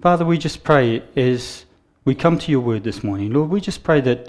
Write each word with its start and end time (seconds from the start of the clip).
Father, 0.00 0.24
we 0.24 0.38
just 0.38 0.62
pray 0.62 1.02
as 1.16 1.64
we 2.04 2.14
come 2.14 2.38
to 2.38 2.52
your 2.52 2.60
word 2.60 2.84
this 2.84 3.02
morning, 3.02 3.32
Lord, 3.32 3.50
we 3.50 3.60
just 3.60 3.82
pray 3.82 4.00
that 4.02 4.28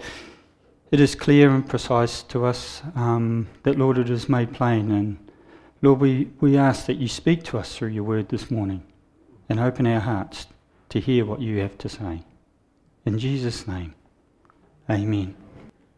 it 0.89 0.99
is 0.99 1.13
clear 1.13 1.51
and 1.51 1.69
precise 1.69 2.23
to 2.23 2.43
us, 2.43 2.81
um, 2.95 3.47
that, 3.61 3.77
Lord, 3.77 3.99
it 3.99 4.09
is 4.09 4.27
made 4.27 4.51
plain. 4.51 4.89
And 4.89 5.31
Lord, 5.83 5.99
we, 5.99 6.31
we 6.39 6.57
ask 6.57 6.87
that 6.87 6.95
you 6.95 7.07
speak 7.07 7.43
to 7.43 7.59
us 7.59 7.75
through 7.75 7.89
your 7.89 8.03
word 8.03 8.29
this 8.29 8.49
morning 8.49 8.81
and 9.47 9.59
open 9.59 9.85
our 9.85 9.99
hearts 9.99 10.47
to 10.89 10.99
hear 10.99 11.23
what 11.23 11.39
you 11.39 11.59
have 11.59 11.77
to 11.77 11.87
say. 11.87 12.23
In 13.05 13.19
Jesus' 13.19 13.67
name, 13.67 13.93
amen. 14.89 15.35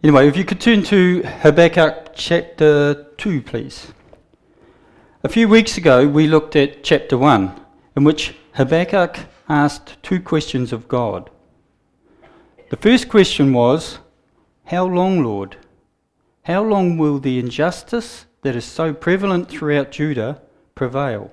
Anyway, 0.03 0.27
if 0.27 0.35
you 0.35 0.43
could 0.43 0.59
turn 0.59 0.83
to 0.83 1.21
Habakkuk 1.23 2.11
chapter 2.13 3.05
2, 3.17 3.41
please. 3.41 3.93
A 5.23 5.29
few 5.29 5.47
weeks 5.47 5.77
ago, 5.77 6.05
we 6.09 6.27
looked 6.27 6.57
at 6.57 6.83
chapter 6.83 7.17
1, 7.17 7.57
in 7.95 8.03
which 8.03 8.35
Habakkuk 8.55 9.17
asked 9.51 10.01
two 10.01 10.21
questions 10.21 10.71
of 10.71 10.87
God. 10.87 11.29
The 12.69 12.77
first 12.77 13.09
question 13.09 13.51
was, 13.51 13.99
How 14.65 14.85
long, 14.85 15.23
Lord? 15.23 15.57
How 16.43 16.63
long 16.63 16.97
will 16.97 17.19
the 17.19 17.37
injustice 17.37 18.25
that 18.43 18.55
is 18.55 18.65
so 18.65 18.93
prevalent 18.93 19.49
throughout 19.49 19.91
Judah 19.91 20.41
prevail? 20.73 21.31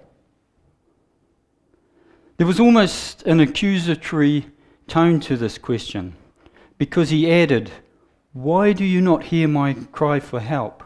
There 2.39 2.47
was 2.47 2.61
almost 2.61 3.23
an 3.23 3.41
accusatory 3.41 4.47
tone 4.89 5.21
to 5.21 5.37
this 5.37 5.57
question 5.57 6.15
because 6.77 7.11
he 7.11 7.31
added, 7.31 7.71
Why 8.33 8.73
do 8.73 8.85
you 8.85 9.01
not 9.01 9.25
hear 9.25 9.47
my 9.47 9.75
cry 9.93 10.19
for 10.19 10.41
help? 10.41 10.83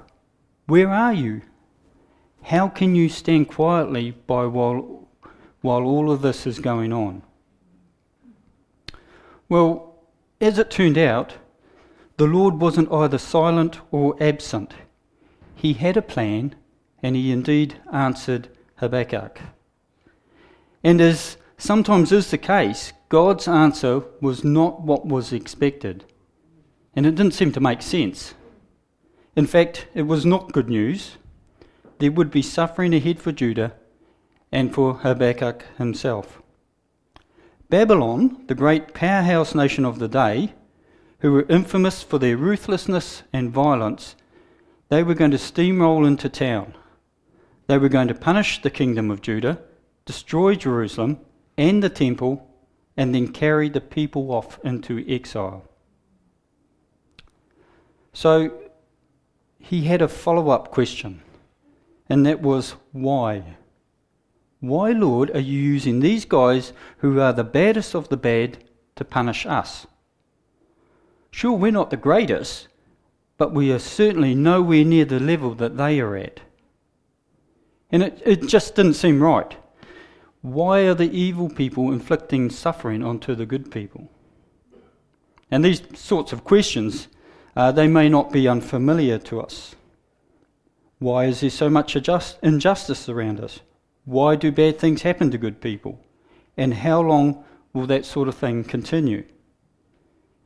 Where 0.67 0.91
are 0.91 1.15
you? 1.15 1.43
How 2.43 2.69
can 2.69 2.95
you 2.95 3.09
stand 3.09 3.49
quietly 3.49 4.11
by 4.27 4.47
while, 4.47 5.02
while 5.63 5.83
all 5.83 6.11
of 6.11 6.23
this 6.23 6.47
is 6.47 6.59
going 6.59 6.93
on? 6.93 7.23
Well, 9.49 9.95
as 10.41 10.59
it 10.59 10.71
turned 10.71 10.99
out, 10.99 11.35
the 12.17 12.27
Lord 12.27 12.61
wasn't 12.61 12.93
either 12.93 13.19
silent 13.19 13.81
or 13.91 14.17
absent. 14.21 14.75
He 15.55 15.75
had 15.75 15.97
a 15.97 16.03
plan, 16.03 16.55
and 17.03 17.17
he 17.17 17.33
indeed 17.33 17.81
answered 17.93 18.49
Habakkuk. 18.77 19.41
And 20.85 21.01
as 21.01 21.37
sometimes 21.57 22.13
is 22.13 22.31
the 22.31 22.39
case, 22.39 22.93
God's 23.09 23.47
answer 23.47 24.03
was 24.21 24.43
not 24.43 24.83
what 24.83 25.07
was 25.07 25.33
expected. 25.33 26.05
And 26.95 27.07
it 27.07 27.15
didn't 27.15 27.35
seem 27.35 27.53
to 27.53 27.61
make 27.61 27.83
sense. 27.83 28.35
In 29.37 29.47
fact, 29.47 29.87
it 29.95 30.03
was 30.03 30.27
not 30.27 30.53
good 30.53 30.69
news. 30.69 31.17
There 31.99 32.13
would 32.13 32.31
be 32.31 32.43
suffering 32.43 32.95
ahead 32.95 33.21
for 33.21 33.33
Judah 33.33 33.75
and 34.53 34.73
for 34.73 34.95
Habakkuk 34.97 35.65
himself. 35.79 36.43
Babylon, 37.71 38.45
the 38.49 38.55
great 38.55 38.93
powerhouse 38.93 39.55
nation 39.55 39.87
of 39.87 39.99
the 39.99 40.09
day, 40.09 40.53
who 41.21 41.33
were 41.33 41.47
infamous 41.49 42.03
for 42.03 42.19
their 42.19 42.37
ruthlessness 42.37 43.23
and 43.33 43.51
violence, 43.51 44.15
they 44.91 45.03
were 45.03 45.15
going 45.15 45.31
to 45.31 45.39
steamroll 45.39 46.07
into 46.07 46.29
town. 46.29 46.75
They 47.67 47.79
were 47.79 47.89
going 47.89 48.09
to 48.09 48.15
punish 48.15 48.61
the 48.61 48.71
kingdom 48.71 49.11
of 49.11 49.23
Judah, 49.23 49.63
destroy 50.05 50.55
Jerusalem, 50.55 51.21
and 51.57 51.83
the 51.83 51.89
temple, 51.89 52.47
and 52.97 53.15
then 53.15 53.29
carry 53.29 53.71
the 53.71 53.81
people 53.81 54.31
off 54.33 54.59
into 54.63 55.03
exile. 55.09 55.65
So 58.13 58.53
he 59.59 59.85
had 59.85 60.03
a 60.03 60.09
follow 60.09 60.51
up 60.51 60.71
question, 60.71 61.23
and 62.09 62.27
that 62.27 62.43
was 62.43 62.75
why? 62.91 63.57
Why, 64.63 64.93
Lord, 64.93 65.33
are 65.33 65.41
you 65.41 65.59
using 65.59 65.99
these 65.99 66.25
guys 66.25 66.73
who 66.99 67.19
are 67.19 67.33
the 67.33 67.43
baddest 67.43 67.97
of 67.97 68.09
the 68.11 68.17
bad 68.17 68.59
to 68.95 69.05
punish 69.05 69.45
us? 69.45 69.89
Sure, 71.33 71.59
we're 71.59 71.73
not 71.73 71.91
the 71.91 71.97
greatest, 71.97 72.69
but 73.39 73.53
we 73.53 73.73
are 73.73 73.81
certainly 73.81 74.37
nowhere 74.37 74.85
near 74.85 75.05
the 75.05 75.19
level 75.19 75.57
that 75.57 75.77
they 75.77 75.99
are 75.99 76.17
at. 76.17 76.43
And 77.91 78.05
it, 78.05 78.23
it 78.25 78.47
just 78.47 78.77
didn't 78.77 78.95
seem 78.95 79.21
right. 79.21 79.57
Why 80.43 80.83
are 80.83 80.95
the 80.95 81.11
evil 81.11 81.49
people 81.49 81.91
inflicting 81.91 82.49
suffering 82.49 83.03
onto 83.03 83.35
the 83.35 83.47
good 83.47 83.73
people? 83.73 84.13
And 85.51 85.65
these 85.65 85.83
sorts 85.99 86.33
of 86.33 86.45
questions, 86.45 87.09
uh, 87.57 87.73
they 87.73 87.89
may 87.89 88.09
not 88.09 88.31
be 88.31 88.47
unfamiliar 88.47 89.19
to 89.19 89.41
us. 89.41 89.75
Why 91.01 91.25
is 91.25 91.41
there 91.41 91.51
so 91.51 91.69
much 91.69 91.97
injustice 91.97 93.09
around 93.09 93.41
us? 93.41 93.59
Why 94.05 94.37
do 94.37 94.51
bad 94.51 94.79
things 94.79 95.03
happen 95.03 95.31
to 95.31 95.39
good 95.39 95.61
people? 95.61 96.01
And 96.57 96.75
how 96.75 97.01
long 97.01 97.45
will 97.73 97.87
that 97.87 98.05
sort 98.05 98.29
of 98.29 98.35
thing 98.35 98.65
continue? 98.65 99.25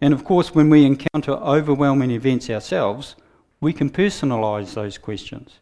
And 0.01 0.13
of 0.13 0.25
course, 0.25 0.55
when 0.55 0.69
we 0.69 0.85
encounter 0.85 1.33
overwhelming 1.33 2.11
events 2.11 2.51
ourselves, 2.51 3.17
we 3.61 3.73
can 3.73 3.91
personalise 3.91 4.75
those 4.75 4.99
questions. 4.99 5.59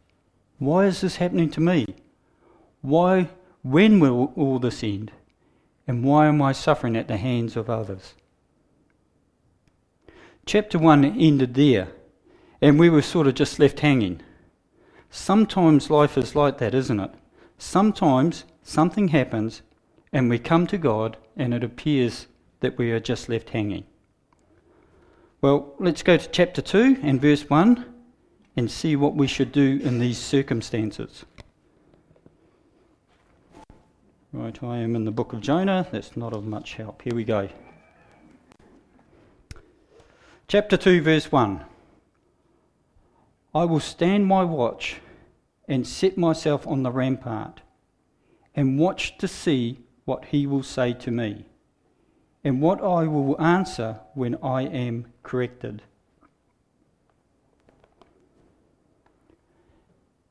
Why 0.59 0.87
is 0.87 1.01
this 1.01 1.17
happening 1.17 1.51
to 1.51 1.61
me? 1.61 1.87
Why 2.83 3.31
when 3.63 4.01
will 4.01 4.33
all 4.37 4.59
this 4.59 4.83
end? 4.83 5.13
And 5.87 6.05
why 6.05 6.27
am 6.27 6.43
I 6.43 6.53
suffering 6.53 6.97
at 6.97 7.09
the 7.09 7.17
hands 7.17 7.57
of 7.57 7.71
others? 7.71 8.15
Chapter 10.47 10.79
1 10.79 11.05
ended 11.05 11.55
there, 11.55 11.89
and 12.61 12.79
we 12.79 12.91
were 12.91 13.03
sort 13.03 13.27
of 13.27 13.35
just 13.35 13.59
left 13.59 13.81
hanging. 13.81 14.21
Sometimes 15.11 15.91
life 15.91 16.19
is 16.19 16.35
like 16.35 16.59
that, 16.59 16.75
isn't 16.75 17.01
it? 17.01 17.11
Sometimes 17.65 18.45
something 18.63 19.09
happens, 19.09 19.63
and 20.13 20.29
we 20.29 20.39
come 20.39 20.67
to 20.67 20.77
God, 20.77 21.17
and 21.35 21.55
it 21.55 21.65
appears 21.65 22.27
that 22.61 22.77
we 22.77 22.93
are 22.93 23.01
just 23.01 23.29
left 23.31 23.51
hanging. 23.51 23.85
Well, 25.41 25.75
let's 25.79 26.03
go 26.03 26.19
to 26.19 26.29
chapter 26.29 26.61
2 26.61 26.99
and 27.03 27.21
verse 27.21 27.49
1 27.49 27.85
and 28.55 28.71
see 28.71 28.97
what 28.97 29.17
we 29.17 29.27
should 29.27 29.51
do 29.51 29.81
in 29.83 29.99
these 29.99 30.19
circumstances. 30.19 31.25
Right, 34.33 34.63
I 34.63 34.77
am 34.77 34.95
in 34.95 35.07
the 35.07 35.11
book 35.11 35.33
of 35.33 35.41
Jonah. 35.41 35.89
That's 35.91 36.19
not 36.19 36.35
of 36.35 36.45
much 36.45 36.75
help. 36.75 37.01
Here 37.01 37.15
we 37.15 37.25
go. 37.25 37.49
Chapter 40.49 40.77
2, 40.77 41.01
verse 41.01 41.33
1. 41.33 41.65
I 43.55 43.65
will 43.65 43.81
stand 43.81 44.27
my 44.27 44.45
watch 44.45 45.01
and 45.67 45.87
set 45.87 46.17
myself 46.17 46.67
on 46.67 46.83
the 46.83 46.91
rampart 46.91 47.63
and 48.55 48.79
watch 48.79 49.19
to 49.19 49.27
see 49.27 49.81
what 50.05 50.27
he 50.27 50.47
will 50.47 50.63
say 50.63 50.93
to 50.93 51.11
me 51.11 51.47
and 52.43 52.61
what 52.61 52.81
I 52.81 53.07
will 53.07 53.41
answer 53.41 54.01
when 54.15 54.37
I 54.43 54.63
am 54.63 55.07
corrected. 55.23 55.83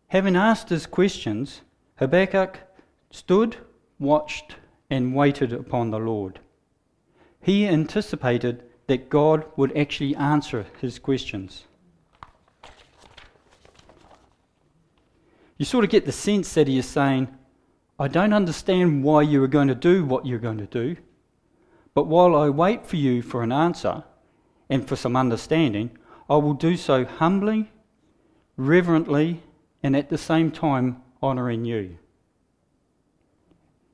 Having 0.08 0.36
asked 0.36 0.70
his 0.70 0.86
questions, 0.86 1.62
Habakkuk 1.96 2.60
stood 3.10 3.58
watched, 4.04 4.56
and 4.90 5.16
waited 5.16 5.54
upon 5.54 5.90
the 5.90 6.00
Lord. 6.00 6.40
He 7.42 7.68
anticipated 7.68 8.64
that 8.88 9.10
God 9.10 9.46
would 9.56 9.76
actually 9.76 10.16
answer 10.16 10.66
his 10.80 11.00
questions. 11.00 11.66
You 15.64 15.66
sort 15.66 15.86
of 15.86 15.92
get 15.92 16.06
the 16.06 16.12
sense 16.12 16.56
that 16.56 16.68
he 16.68 16.78
is 16.78 16.86
saying, 16.86 17.30
I 17.98 18.10
don't 18.10 18.34
understand 18.34 19.02
why 19.02 19.22
you 19.22 19.42
are 19.46 19.48
going 19.48 19.70
to 19.70 19.76
do 19.76 20.04
what 20.04 20.26
you're 20.26 20.38
going 20.38 20.58
to 20.58 20.66
do, 20.66 20.98
but 21.94 22.06
while 22.06 22.36
I 22.36 22.50
wait 22.50 22.86
for 22.86 22.98
you 22.98 23.22
for 23.22 23.44
an 23.44 23.54
answer 23.54 24.04
and 24.70 24.86
for 24.86 24.98
some 24.98 25.16
understanding, 25.16 25.98
I 26.30 26.36
will 26.36 26.54
do 26.54 26.76
so 26.76 27.06
humbly, 27.06 27.72
reverently, 28.58 29.42
and 29.82 29.96
at 29.96 30.10
the 30.10 30.18
same 30.18 30.52
time 30.52 31.02
honouring 31.24 31.64
you. 31.64 31.98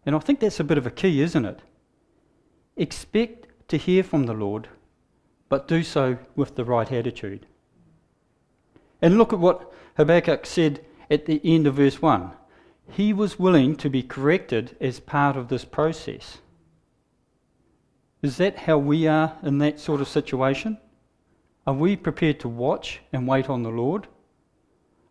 And 0.07 0.16
I 0.16 0.19
think 0.19 0.40
that's 0.40 0.59
a 0.59 0.63
bit 0.63 0.80
of 0.80 0.88
a 0.88 0.90
key, 0.90 1.22
isn't 1.22 1.46
it? 1.46 1.59
Expect 2.78 3.45
to 3.68 3.77
hear 3.77 4.01
from 4.01 4.25
the 4.25 4.33
Lord, 4.33 4.69
but 5.50 5.68
do 5.68 5.83
so 5.83 6.18
with 6.36 6.56
the 6.56 6.65
right 6.65 6.92
attitude. 6.92 7.45
And 9.04 9.19
look 9.19 9.31
at 9.31 9.38
what 9.38 9.72
Habakkuk 9.98 10.48
said 10.48 10.83
at 11.10 11.26
the 11.26 11.42
end 11.44 11.68
of 11.68 11.76
verse 11.76 12.02
1. 12.02 12.32
He 12.92 13.14
was 13.14 13.40
willing 13.40 13.76
to 13.78 13.90
be 13.90 14.04
corrected 14.04 14.76
as 14.82 15.00
part 15.00 15.38
of 15.38 15.48
this 15.48 15.66
process. 15.66 16.40
Is 18.22 18.38
that 18.38 18.60
how 18.60 18.78
we 18.78 19.08
are 19.08 19.38
in 19.44 19.60
that 19.60 19.80
sort 19.80 20.02
of 20.02 20.08
situation? 20.08 20.78
Are 21.66 21.74
we 21.74 21.96
prepared 21.96 22.40
to 22.42 22.50
watch 22.50 23.02
and 23.14 23.28
wait 23.28 23.50
on 23.50 23.64
the 23.64 23.70
Lord? 23.70 24.08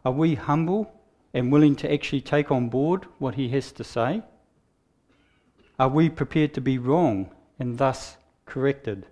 Are 0.04 0.12
we 0.12 0.34
humble 0.34 0.92
and 1.32 1.52
willing 1.52 1.76
to 1.76 1.92
actually 1.92 2.20
take 2.20 2.50
on 2.50 2.68
board 2.68 3.06
what 3.18 3.36
He 3.36 3.48
has 3.50 3.72
to 3.72 3.84
say? 3.84 4.22
Are 5.78 5.88
we 5.88 6.08
prepared 6.08 6.54
to 6.54 6.60
be 6.60 6.78
wrong 6.78 7.30
and 7.58 7.78
thus 7.78 8.16
corrected? 8.44 9.06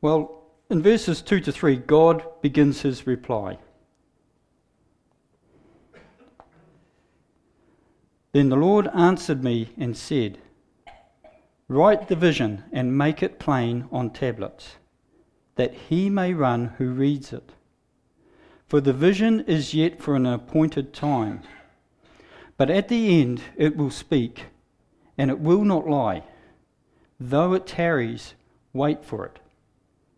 Well, 0.00 0.41
in 0.72 0.80
verses 0.80 1.20
2 1.20 1.40
to 1.40 1.52
3, 1.52 1.76
God 1.76 2.24
begins 2.40 2.80
his 2.80 3.06
reply. 3.06 3.58
Then 8.32 8.48
the 8.48 8.56
Lord 8.56 8.88
answered 8.94 9.44
me 9.44 9.68
and 9.76 9.94
said, 9.94 10.38
Write 11.68 12.08
the 12.08 12.16
vision 12.16 12.64
and 12.72 12.96
make 12.96 13.22
it 13.22 13.38
plain 13.38 13.86
on 13.92 14.14
tablets, 14.14 14.76
that 15.56 15.74
he 15.74 16.08
may 16.08 16.32
run 16.32 16.72
who 16.78 16.88
reads 16.88 17.34
it. 17.34 17.52
For 18.66 18.80
the 18.80 18.94
vision 18.94 19.40
is 19.40 19.74
yet 19.74 20.00
for 20.00 20.16
an 20.16 20.24
appointed 20.24 20.94
time. 20.94 21.42
But 22.56 22.70
at 22.70 22.88
the 22.88 23.20
end 23.20 23.42
it 23.58 23.76
will 23.76 23.90
speak, 23.90 24.46
and 25.18 25.30
it 25.30 25.38
will 25.38 25.66
not 25.66 25.86
lie. 25.86 26.22
Though 27.20 27.52
it 27.52 27.66
tarries, 27.66 28.32
wait 28.72 29.04
for 29.04 29.26
it, 29.26 29.38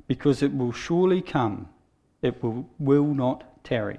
because 0.07 0.43
it 0.43 0.55
will 0.55 0.73
surely 0.73 1.21
come. 1.21 1.69
It 2.23 2.43
will, 2.43 2.69
will 2.79 3.15
not 3.15 3.65
tarry. 3.65 3.99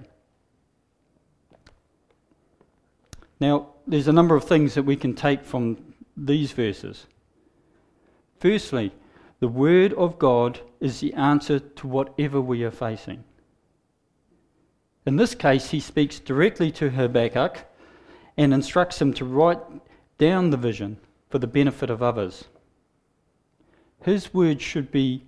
Now, 3.40 3.68
there's 3.86 4.08
a 4.08 4.14
number 4.14 4.36
of 4.36 4.46
things 4.46 4.74
that 4.76 4.84
we 4.84 4.96
can 4.96 5.14
take 5.14 5.44
from 5.44 5.94
these 6.16 6.52
verses. 6.52 7.06
Firstly, 8.40 8.92
the 9.40 9.48
Word 9.48 9.94
of 9.94 10.18
God 10.18 10.62
is 10.80 11.00
the 11.00 11.14
answer 11.14 11.60
to 11.60 11.88
whatever 11.88 12.40
we 12.40 12.64
are 12.64 12.72
facing. 12.72 13.24
In 15.06 15.18
this 15.18 15.36
case, 15.36 15.70
he 15.70 15.80
speaks 15.80 16.20
directly 16.20 16.72
to 16.74 16.90
Habakkuk 16.90 17.66
and 18.38 18.54
instructs 18.54 19.02
him 19.02 19.14
to 19.14 19.26
write 19.26 19.60
down 20.18 20.50
the 20.50 20.58
vision 20.58 20.98
for 21.30 21.38
the 21.38 21.48
benefit 21.48 21.90
of 21.90 22.02
others. 22.02 22.46
His 24.04 24.34
word 24.34 24.62
should 24.62 24.92
be 24.92 25.24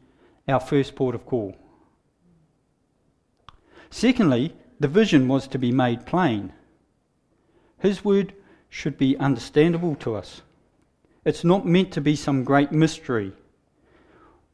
our 0.47 0.59
first 0.59 0.95
port 0.95 1.15
of 1.15 1.25
call. 1.25 1.55
Secondly, 3.89 4.53
the 4.79 4.87
vision 4.87 5.27
was 5.27 5.47
to 5.47 5.57
be 5.57 5.71
made 5.71 6.05
plain. 6.05 6.53
His 7.79 8.03
word 8.03 8.33
should 8.69 8.97
be 8.97 9.17
understandable 9.17 9.95
to 9.95 10.15
us. 10.15 10.41
It's 11.25 11.43
not 11.43 11.65
meant 11.65 11.91
to 11.93 12.01
be 12.01 12.15
some 12.15 12.43
great 12.43 12.71
mystery. 12.71 13.33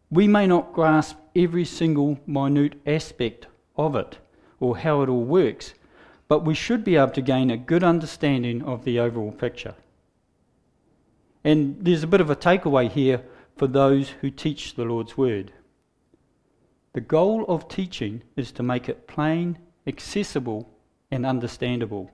We 0.10 0.28
may 0.28 0.48
not 0.48 0.74
grasp 0.74 1.18
every 1.36 1.66
single 1.66 2.20
minute 2.26 2.76
aspect 2.86 3.48
of 3.76 3.96
it 3.96 4.18
or 4.60 4.78
how 4.78 5.02
it 5.02 5.10
all 5.10 5.24
works, 5.24 5.74
but 6.28 6.46
we 6.46 6.54
should 6.54 6.84
be 6.84 6.96
able 6.96 7.12
to 7.12 7.22
gain 7.22 7.52
a 7.52 7.58
good 7.58 7.84
understanding 7.84 8.62
of 8.64 8.86
the 8.86 9.00
overall 9.00 9.32
picture. 9.32 9.76
And 11.44 11.78
there's 11.82 12.04
a 12.04 12.08
bit 12.08 12.22
of 12.22 12.30
a 12.30 12.36
takeaway 12.36 12.90
here 12.90 13.24
for 13.58 13.68
those 13.68 14.10
who 14.22 14.30
teach 14.30 14.76
the 14.76 14.86
Lord's 14.86 15.18
Word. 15.18 15.52
The 16.94 17.02
goal 17.02 17.46
of 17.48 17.68
teaching 17.68 18.24
is 18.36 18.52
to 18.54 18.64
make 18.64 18.88
it 18.88 19.08
plain, 19.08 19.58
accessible, 19.88 20.70
and 21.12 21.26
understandable. 21.26 22.12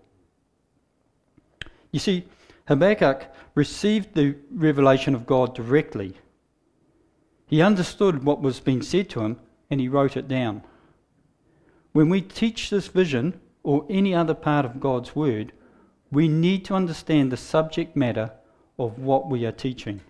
You 1.91 1.99
see, 1.99 2.25
Habakkuk 2.67 3.27
received 3.55 4.13
the 4.13 4.35
revelation 4.51 5.15
of 5.15 5.25
God 5.25 5.53
directly. 5.55 6.13
He 7.47 7.61
understood 7.61 8.23
what 8.23 8.41
was 8.41 8.59
being 8.59 8.81
said 8.81 9.09
to 9.09 9.21
him 9.21 9.39
and 9.69 9.81
he 9.81 9.87
wrote 9.87 10.15
it 10.15 10.27
down. 10.27 10.63
When 11.91 12.09
we 12.09 12.21
teach 12.21 12.69
this 12.69 12.87
vision 12.87 13.39
or 13.63 13.85
any 13.89 14.13
other 14.13 14.35
part 14.35 14.65
of 14.65 14.79
God's 14.79 15.15
Word, 15.15 15.51
we 16.11 16.27
need 16.27 16.63
to 16.65 16.75
understand 16.75 17.31
the 17.31 17.37
subject 17.37 17.95
matter 17.95 18.31
of 18.77 18.99
what 18.99 19.29
we 19.29 19.45
are 19.45 19.51
teaching. 19.51 20.01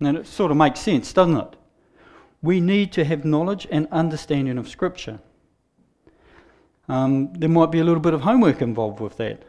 And 0.00 0.16
it 0.16 0.26
sort 0.26 0.50
of 0.50 0.56
makes 0.56 0.80
sense, 0.80 1.12
doesn't 1.12 1.36
it? 1.36 1.56
We 2.42 2.60
need 2.60 2.92
to 2.92 3.04
have 3.04 3.24
knowledge 3.24 3.66
and 3.70 3.88
understanding 3.90 4.58
of 4.58 4.68
Scripture. 4.68 5.20
Um, 6.88 7.32
there 7.32 7.48
might 7.48 7.70
be 7.70 7.80
a 7.80 7.84
little 7.84 8.00
bit 8.00 8.14
of 8.14 8.20
homework 8.20 8.62
involved 8.62 9.00
with 9.00 9.16
that. 9.16 9.42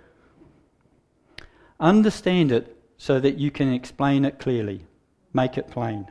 Understand 1.80 2.52
it 2.52 2.76
so 2.98 3.20
that 3.20 3.38
you 3.38 3.52
can 3.52 3.72
explain 3.72 4.26
it 4.26 4.40
clearly, 4.40 4.86
make 5.34 5.58
it 5.58 5.70
plain. 5.70 6.08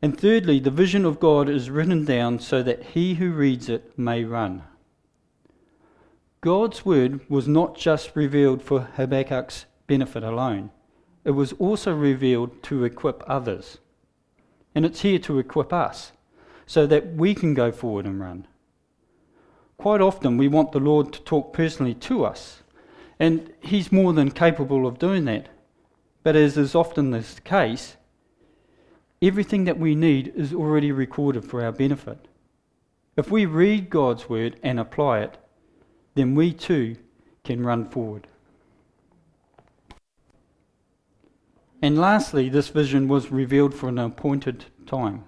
And 0.00 0.18
thirdly, 0.18 0.58
the 0.58 0.70
vision 0.70 1.04
of 1.04 1.20
God 1.20 1.48
is 1.48 1.70
written 1.70 2.04
down 2.04 2.38
so 2.40 2.62
that 2.62 2.82
he 2.86 3.14
who 3.14 3.32
reads 3.32 3.68
it 3.68 3.96
may 3.96 4.24
run. 4.24 4.64
God's 6.40 6.84
word 6.84 7.20
was 7.28 7.46
not 7.46 7.76
just 7.76 8.16
revealed 8.16 8.62
for 8.62 8.88
Habakkuk's 8.96 9.66
benefit 9.86 10.24
alone, 10.24 10.70
it 11.24 11.30
was 11.30 11.52
also 11.54 11.94
revealed 11.94 12.62
to 12.64 12.84
equip 12.84 13.22
others. 13.28 13.78
And 14.74 14.84
it's 14.84 15.00
here 15.00 15.18
to 15.20 15.38
equip 15.38 15.72
us 15.72 16.12
so 16.66 16.86
that 16.86 17.14
we 17.14 17.34
can 17.34 17.54
go 17.54 17.72
forward 17.72 18.06
and 18.06 18.20
run. 18.20 18.46
Quite 19.76 20.00
often, 20.00 20.36
we 20.36 20.48
want 20.48 20.72
the 20.72 20.80
Lord 20.80 21.12
to 21.12 21.20
talk 21.22 21.52
personally 21.52 21.94
to 21.94 22.24
us 22.24 22.62
and 23.22 23.52
he's 23.60 23.92
more 23.92 24.12
than 24.12 24.32
capable 24.32 24.84
of 24.84 24.98
doing 24.98 25.26
that. 25.26 25.48
But 26.24 26.34
as 26.34 26.56
is 26.56 26.74
often 26.74 27.12
the 27.12 27.24
case, 27.44 27.96
everything 29.22 29.62
that 29.62 29.78
we 29.78 29.94
need 29.94 30.32
is 30.34 30.52
already 30.52 30.90
recorded 30.90 31.44
for 31.44 31.62
our 31.62 31.70
benefit. 31.70 32.26
If 33.16 33.30
we 33.30 33.46
read 33.46 33.90
God's 33.90 34.28
word 34.28 34.58
and 34.60 34.80
apply 34.80 35.20
it, 35.20 35.38
then 36.16 36.34
we 36.34 36.52
too 36.52 36.96
can 37.44 37.64
run 37.64 37.88
forward. 37.88 38.26
And 41.82 41.98
lastly, 41.98 42.48
this 42.48 42.68
vision 42.68 43.08
was 43.08 43.32
revealed 43.32 43.74
for 43.74 43.88
an 43.88 43.98
appointed 43.98 44.66
time. 44.86 45.24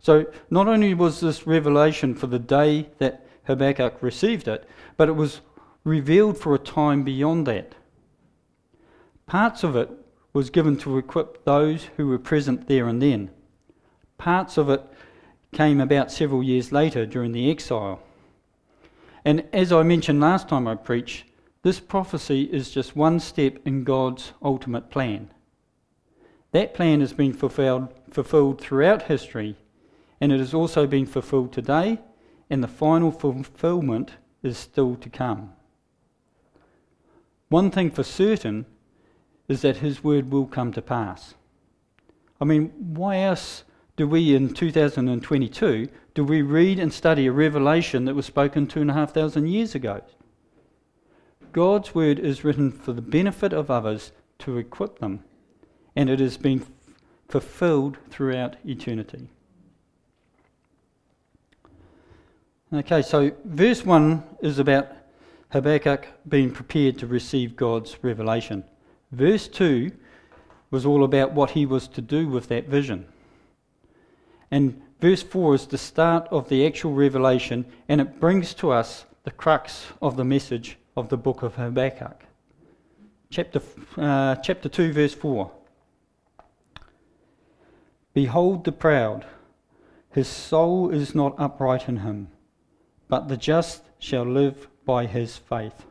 So 0.00 0.26
not 0.50 0.66
only 0.66 0.94
was 0.94 1.20
this 1.20 1.46
revelation 1.46 2.14
for 2.14 2.26
the 2.26 2.38
day 2.38 2.88
that 2.98 3.26
Habakkuk 3.44 4.02
received 4.02 4.48
it, 4.48 4.66
but 4.96 5.10
it 5.10 5.12
was 5.12 5.42
revealed 5.84 6.38
for 6.38 6.54
a 6.54 6.58
time 6.58 7.02
beyond 7.04 7.46
that. 7.46 7.74
Parts 9.26 9.62
of 9.62 9.76
it 9.76 9.90
was 10.32 10.48
given 10.48 10.76
to 10.78 10.96
equip 10.96 11.44
those 11.44 11.84
who 11.96 12.06
were 12.08 12.18
present 12.18 12.66
there 12.66 12.88
and 12.88 13.02
then. 13.02 13.30
Parts 14.16 14.56
of 14.56 14.70
it 14.70 14.82
came 15.52 15.80
about 15.80 16.10
several 16.10 16.42
years 16.42 16.72
later 16.72 17.04
during 17.04 17.32
the 17.32 17.50
exile. 17.50 18.00
And 19.24 19.44
as 19.52 19.70
I 19.70 19.82
mentioned 19.82 20.20
last 20.20 20.48
time 20.48 20.66
I 20.66 20.74
preached, 20.76 21.24
this 21.62 21.78
prophecy 21.78 22.44
is 22.44 22.70
just 22.70 22.96
one 22.96 23.20
step 23.20 23.58
in 23.64 23.84
God's 23.84 24.32
ultimate 24.42 24.90
plan. 24.90 25.31
That 26.52 26.74
plan 26.74 27.00
has 27.00 27.12
been 27.12 27.32
fulfilled, 27.32 27.88
fulfilled 28.10 28.60
throughout 28.60 29.02
history, 29.02 29.56
and 30.20 30.30
it 30.30 30.38
has 30.38 30.54
also 30.54 30.86
been 30.86 31.06
fulfilled 31.06 31.52
today, 31.52 31.98
and 32.48 32.62
the 32.62 32.68
final 32.68 33.10
fulfillment 33.10 34.12
is 34.42 34.58
still 34.58 34.96
to 34.96 35.08
come. 35.08 35.52
One 37.48 37.70
thing 37.70 37.90
for 37.90 38.02
certain 38.02 38.66
is 39.48 39.62
that 39.62 39.78
his 39.78 40.04
word 40.04 40.30
will 40.30 40.46
come 40.46 40.72
to 40.72 40.82
pass. 40.82 41.34
I 42.40 42.44
mean, 42.44 42.72
why 42.76 43.18
else 43.18 43.64
do 43.96 44.06
we 44.08 44.34
in 44.34 44.54
2022 44.54 45.88
do 46.14 46.24
we 46.24 46.42
read 46.42 46.78
and 46.78 46.92
study 46.92 47.26
a 47.26 47.32
revelation 47.32 48.04
that 48.04 48.14
was 48.14 48.26
spoken 48.26 48.66
two 48.66 48.80
and 48.80 48.90
a 48.90 48.94
half 48.94 49.12
thousand 49.12 49.48
years 49.48 49.74
ago? 49.74 50.02
God's 51.52 51.94
word 51.94 52.18
is 52.18 52.44
written 52.44 52.70
for 52.70 52.92
the 52.92 53.02
benefit 53.02 53.52
of 53.52 53.70
others 53.70 54.12
to 54.40 54.56
equip 54.56 54.98
them, 54.98 55.22
and 55.94 56.08
it 56.08 56.20
has 56.20 56.36
been 56.36 56.64
fulfilled 57.28 57.98
throughout 58.10 58.56
eternity. 58.64 59.28
Okay, 62.72 63.02
so 63.02 63.32
verse 63.44 63.84
1 63.84 64.22
is 64.40 64.58
about 64.58 64.88
Habakkuk 65.50 66.08
being 66.26 66.50
prepared 66.50 66.98
to 66.98 67.06
receive 67.06 67.54
God's 67.56 68.02
revelation. 68.02 68.64
Verse 69.10 69.46
2 69.48 69.92
was 70.70 70.86
all 70.86 71.04
about 71.04 71.32
what 71.32 71.50
he 71.50 71.66
was 71.66 71.86
to 71.88 72.00
do 72.00 72.26
with 72.26 72.48
that 72.48 72.68
vision. 72.68 73.06
And 74.50 74.80
verse 75.00 75.22
4 75.22 75.54
is 75.54 75.66
the 75.66 75.76
start 75.76 76.26
of 76.30 76.48
the 76.48 76.66
actual 76.66 76.94
revelation, 76.94 77.66
and 77.88 78.00
it 78.00 78.18
brings 78.18 78.54
to 78.54 78.70
us 78.70 79.04
the 79.24 79.30
crux 79.30 79.86
of 80.00 80.16
the 80.16 80.24
message 80.24 80.78
of 80.96 81.10
the 81.10 81.18
book 81.18 81.42
of 81.42 81.56
Habakkuk. 81.56 82.24
Chapter, 83.30 83.60
uh, 83.98 84.36
chapter 84.36 84.70
2, 84.70 84.92
verse 84.92 85.14
4. 85.14 85.50
Behold 88.14 88.64
the 88.64 88.72
proud, 88.72 89.26
his 90.10 90.28
soul 90.28 90.90
is 90.90 91.14
not 91.14 91.34
upright 91.38 91.88
in 91.88 91.98
him, 91.98 92.28
but 93.08 93.28
the 93.28 93.36
just 93.36 93.82
shall 93.98 94.24
live 94.24 94.68
by 94.84 95.06
his 95.06 95.36
faith. 95.36 95.86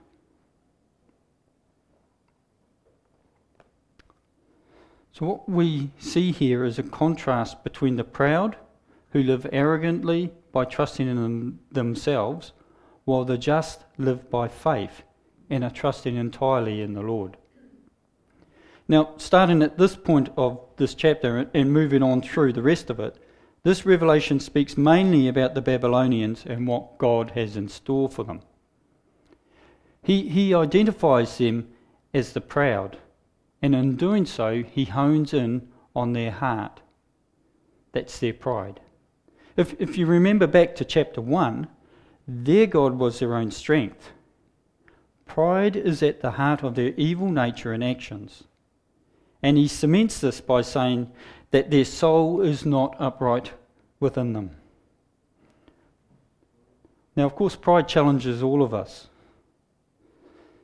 So, 5.14 5.26
what 5.26 5.50
we 5.50 5.92
see 6.00 6.32
here 6.32 6.64
is 6.64 6.80
a 6.80 6.84
contrast 6.84 7.64
between 7.64 7.96
the 7.96 8.04
proud, 8.04 8.56
who 9.12 9.24
live 9.24 9.46
arrogantly 9.52 10.32
by 10.52 10.66
trusting 10.66 11.08
in 11.08 11.16
them 11.16 11.60
themselves, 11.72 12.54
while 13.04 13.26
the 13.26 13.38
just 13.38 13.84
live 13.98 14.30
by 14.30 14.48
faith 14.48 15.04
and 15.50 15.64
are 15.64 15.70
trusting 15.70 16.16
entirely 16.16 16.82
in 16.82 16.94
the 16.94 17.02
Lord. 17.02 17.36
Now, 18.92 19.14
starting 19.16 19.64
at 19.64 19.78
this 19.78 19.96
point 19.96 20.28
of 20.36 20.60
this 20.76 20.94
chapter 20.94 21.50
and 21.54 21.72
moving 21.72 22.04
on 22.04 22.22
through 22.22 22.52
the 22.52 22.62
rest 22.62 22.90
of 22.90 23.00
it, 23.00 23.16
this 23.64 23.86
revelation 23.86 24.42
speaks 24.42 24.76
mainly 24.76 25.30
about 25.30 25.56
the 25.56 25.62
Babylonians 25.62 26.44
and 26.46 26.68
what 26.68 26.98
God 26.98 27.32
has 27.32 27.56
in 27.56 27.70
store 27.70 28.10
for 28.10 28.26
them. 28.26 28.42
He, 30.04 30.28
he 30.28 30.54
identifies 30.54 31.38
them 31.38 31.70
as 32.14 32.34
the 32.34 32.42
proud, 32.42 32.98
and 33.62 33.74
in 33.74 33.96
doing 33.96 34.26
so, 34.26 34.62
he 34.62 34.84
hones 34.84 35.34
in 35.34 35.70
on 35.96 36.12
their 36.12 36.32
heart. 36.32 36.82
That's 37.94 38.20
their 38.20 38.34
pride. 38.34 38.82
If, 39.56 39.74
if 39.80 39.98
you 39.98 40.06
remember 40.06 40.48
back 40.48 40.76
to 40.76 40.84
chapter 40.84 41.22
1, 41.22 41.66
their 42.28 42.68
God 42.68 43.00
was 43.00 43.20
their 43.20 43.38
own 43.38 43.52
strength. 43.52 44.10
Pride 45.26 45.78
is 45.78 46.04
at 46.04 46.20
the 46.20 46.32
heart 46.32 46.62
of 46.62 46.76
their 46.76 46.94
evil 46.98 47.30
nature 47.32 47.72
and 47.72 47.82
actions. 47.82 48.44
And 49.44 49.58
he 49.58 49.68
cements 49.68 50.20
this 50.20 50.42
by 50.42 50.62
saying 50.62 51.12
that 51.52 51.72
their 51.72 51.86
soul 51.86 52.42
is 52.42 52.66
not 52.66 52.96
upright 53.00 53.52
within 54.00 54.34
them. 54.34 54.52
Now, 57.16 57.26
of 57.26 57.36
course, 57.36 57.56
pride 57.56 57.88
challenges 57.88 58.42
all 58.42 58.64
of 58.64 58.74
us 58.74 59.08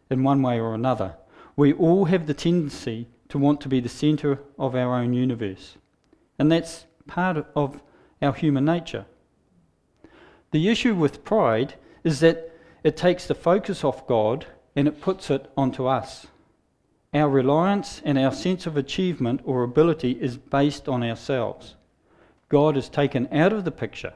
in 0.10 0.24
one 0.24 0.42
way 0.42 0.60
or 0.60 0.74
another. 0.74 1.16
We 1.56 1.74
all 1.74 2.06
have 2.06 2.28
the 2.28 2.34
tendency 2.34 3.08
to 3.30 3.38
want 3.38 3.60
to 3.62 3.70
be 3.70 3.80
the 3.80 3.90
centre 3.90 4.40
of 4.58 4.76
our 4.76 4.96
own 4.96 5.14
universe, 5.14 5.76
and 6.40 6.52
that's 6.52 6.86
part 7.08 7.46
of 7.56 7.82
our 8.22 8.34
human 8.34 8.66
nature. 8.66 9.06
The 10.52 10.70
issue 10.70 10.96
with 10.96 11.26
pride 11.26 11.74
is 12.04 12.22
that 12.22 12.54
it 12.84 12.96
takes 12.96 13.28
the 13.28 13.36
focus 13.36 13.84
off 13.84 14.08
God 14.08 14.46
and 14.76 14.88
it 14.88 15.02
puts 15.02 15.30
it 15.30 15.52
onto 15.58 15.86
us. 15.86 16.28
Our 17.14 17.30
reliance 17.30 18.02
and 18.04 18.18
our 18.18 18.32
sense 18.32 18.66
of 18.66 18.76
achievement 18.76 19.42
or 19.46 19.64
ability 19.64 20.12
is 20.12 20.38
based 20.38 20.90
on 20.90 21.04
ourselves. 21.04 21.76
God 22.50 22.78
is 22.78 22.90
taken 22.90 23.28
out 23.32 23.54
of 23.54 23.66
the 23.66 23.72
picture. 23.72 24.14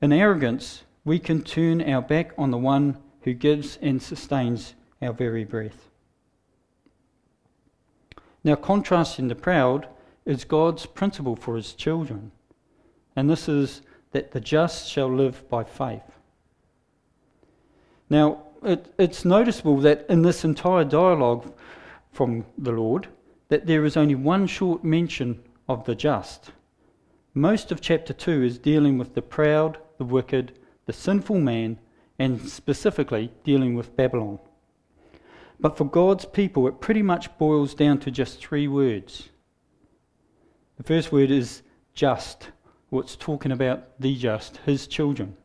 In 0.00 0.12
arrogance, 0.12 0.84
we 1.04 1.18
can 1.18 1.42
turn 1.42 1.82
our 1.82 2.02
back 2.02 2.32
on 2.38 2.50
the 2.50 2.58
one 2.58 2.98
who 3.22 3.34
gives 3.34 3.78
and 3.82 4.02
sustains 4.02 4.74
our 5.02 5.12
very 5.12 5.44
breath. 5.44 5.90
Now, 8.44 8.54
contrasting 8.54 9.28
the 9.28 9.34
proud 9.34 9.88
is 10.24 10.44
God's 10.44 10.86
principle 10.86 11.36
for 11.36 11.56
his 11.56 11.72
children, 11.72 12.30
and 13.16 13.28
this 13.28 13.48
is 13.48 13.82
that 14.12 14.30
the 14.32 14.40
just 14.40 14.88
shall 14.88 15.12
live 15.12 15.48
by 15.48 15.64
faith. 15.64 16.02
Now, 18.08 18.42
it, 18.62 18.92
it's 18.98 19.24
noticeable 19.24 19.78
that 19.78 20.06
in 20.08 20.22
this 20.22 20.44
entire 20.44 20.84
dialogue 20.84 21.52
from 22.12 22.44
the 22.56 22.72
Lord, 22.72 23.08
that 23.48 23.66
there 23.66 23.84
is 23.84 23.96
only 23.96 24.14
one 24.14 24.46
short 24.46 24.84
mention 24.84 25.42
of 25.68 25.84
the 25.84 25.94
just. 25.94 26.50
Most 27.34 27.70
of 27.70 27.80
chapter 27.80 28.12
2 28.12 28.42
is 28.42 28.58
dealing 28.58 28.98
with 28.98 29.14
the 29.14 29.22
proud, 29.22 29.78
the 29.98 30.04
wicked, 30.04 30.58
the 30.86 30.92
sinful 30.92 31.38
man, 31.40 31.78
and 32.18 32.48
specifically 32.48 33.30
dealing 33.44 33.74
with 33.74 33.96
Babylon. 33.96 34.38
But 35.60 35.76
for 35.76 35.84
God's 35.84 36.24
people, 36.24 36.66
it 36.68 36.80
pretty 36.80 37.02
much 37.02 37.36
boils 37.38 37.74
down 37.74 37.98
to 38.00 38.10
just 38.10 38.38
three 38.38 38.68
words. 38.68 39.28
The 40.76 40.84
first 40.84 41.10
word 41.12 41.30
is 41.30 41.62
just, 41.94 42.50
what's 42.90 43.16
talking 43.16 43.52
about 43.52 44.00
the 44.00 44.16
just, 44.16 44.58
his 44.58 44.86
children. 44.86 45.36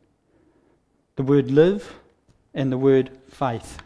The 1.16 1.22
word 1.22 1.50
live 1.50 1.94
and 2.54 2.70
the 2.70 2.78
word 2.78 3.10
faith. 3.28 3.78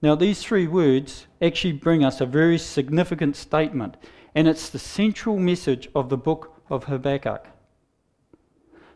Now, 0.00 0.14
these 0.14 0.42
three 0.42 0.66
words 0.66 1.26
actually 1.40 1.74
bring 1.74 2.04
us 2.04 2.20
a 2.20 2.26
very 2.26 2.58
significant 2.58 3.36
statement, 3.36 3.96
and 4.34 4.48
it's 4.48 4.68
the 4.68 4.78
central 4.78 5.38
message 5.38 5.88
of 5.94 6.08
the 6.08 6.16
book 6.16 6.60
of 6.68 6.84
Habakkuk. 6.84 7.46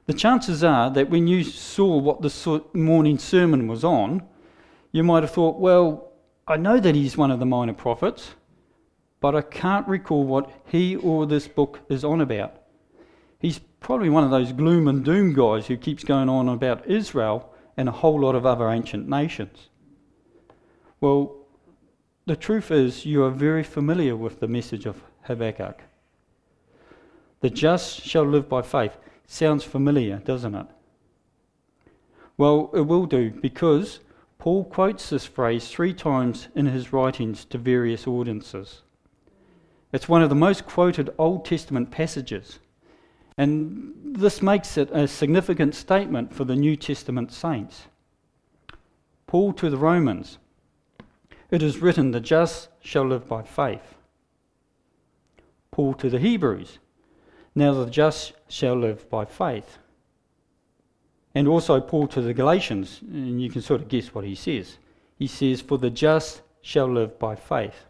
The 0.06 0.14
chances 0.14 0.64
are 0.64 0.90
that 0.90 1.10
when 1.10 1.26
you 1.26 1.44
saw 1.44 1.96
what 1.96 2.22
the 2.22 2.64
morning 2.72 3.18
sermon 3.18 3.68
was 3.68 3.84
on, 3.84 4.22
you 4.92 5.02
might 5.02 5.22
have 5.22 5.32
thought, 5.32 5.58
well, 5.58 6.12
I 6.48 6.56
know 6.56 6.78
that 6.78 6.94
he's 6.94 7.16
one 7.16 7.30
of 7.30 7.40
the 7.40 7.46
minor 7.46 7.74
prophets, 7.74 8.34
but 9.20 9.34
I 9.34 9.42
can't 9.42 9.86
recall 9.88 10.24
what 10.24 10.50
he 10.66 10.96
or 10.96 11.26
this 11.26 11.48
book 11.48 11.80
is 11.88 12.04
on 12.04 12.20
about. 12.20 12.62
He's 13.46 13.60
probably 13.78 14.10
one 14.10 14.24
of 14.24 14.32
those 14.32 14.50
gloom 14.50 14.88
and 14.88 15.04
doom 15.04 15.32
guys 15.32 15.68
who 15.68 15.76
keeps 15.76 16.02
going 16.02 16.28
on 16.28 16.48
about 16.48 16.84
Israel 16.84 17.54
and 17.76 17.88
a 17.88 17.92
whole 17.92 18.20
lot 18.20 18.34
of 18.34 18.44
other 18.44 18.68
ancient 18.68 19.08
nations. 19.08 19.68
Well, 21.00 21.36
the 22.24 22.34
truth 22.34 22.72
is, 22.72 23.06
you 23.06 23.22
are 23.22 23.30
very 23.30 23.62
familiar 23.62 24.16
with 24.16 24.40
the 24.40 24.48
message 24.48 24.84
of 24.84 25.00
Habakkuk. 25.28 25.80
The 27.38 27.48
just 27.48 28.00
shall 28.00 28.24
live 28.24 28.48
by 28.48 28.62
faith. 28.62 28.96
Sounds 29.28 29.62
familiar, 29.62 30.16
doesn't 30.16 30.56
it? 30.56 30.66
Well, 32.36 32.72
it 32.74 32.80
will 32.80 33.06
do 33.06 33.30
because 33.30 34.00
Paul 34.40 34.64
quotes 34.64 35.08
this 35.08 35.24
phrase 35.24 35.68
three 35.68 35.94
times 35.94 36.48
in 36.56 36.66
his 36.66 36.92
writings 36.92 37.44
to 37.44 37.58
various 37.58 38.08
audiences. 38.08 38.82
It's 39.92 40.08
one 40.08 40.22
of 40.22 40.30
the 40.30 40.34
most 40.34 40.66
quoted 40.66 41.14
Old 41.16 41.44
Testament 41.44 41.92
passages, 41.92 42.58
and 43.38 43.92
this 44.04 44.40
makes 44.40 44.76
it 44.76 44.90
a 44.92 45.06
significant 45.06 45.74
statement 45.74 46.32
for 46.32 46.44
the 46.44 46.56
New 46.56 46.76
Testament 46.76 47.32
saints. 47.32 47.86
Paul 49.26 49.52
to 49.54 49.68
the 49.70 49.76
Romans 49.76 50.38
It 51.50 51.62
is 51.62 51.78
written, 51.78 52.12
the 52.12 52.20
just 52.20 52.68
shall 52.80 53.06
live 53.06 53.28
by 53.28 53.42
faith. 53.42 53.94
Paul 55.70 55.94
to 55.94 56.08
the 56.08 56.18
Hebrews 56.18 56.78
now 57.56 57.72
the 57.72 57.90
just 57.90 58.34
shall 58.48 58.78
live 58.78 59.08
by 59.08 59.24
faith. 59.24 59.78
And 61.34 61.48
also 61.48 61.80
Paul 61.80 62.06
to 62.08 62.20
the 62.20 62.34
Galatians, 62.34 63.00
and 63.10 63.40
you 63.40 63.50
can 63.50 63.62
sort 63.62 63.80
of 63.80 63.88
guess 63.88 64.14
what 64.14 64.26
he 64.26 64.34
says. 64.34 64.76
He 65.18 65.26
says, 65.26 65.62
For 65.62 65.78
the 65.78 65.90
just 65.90 66.42
shall 66.60 66.92
live 66.92 67.18
by 67.18 67.34
faith. 67.34 67.86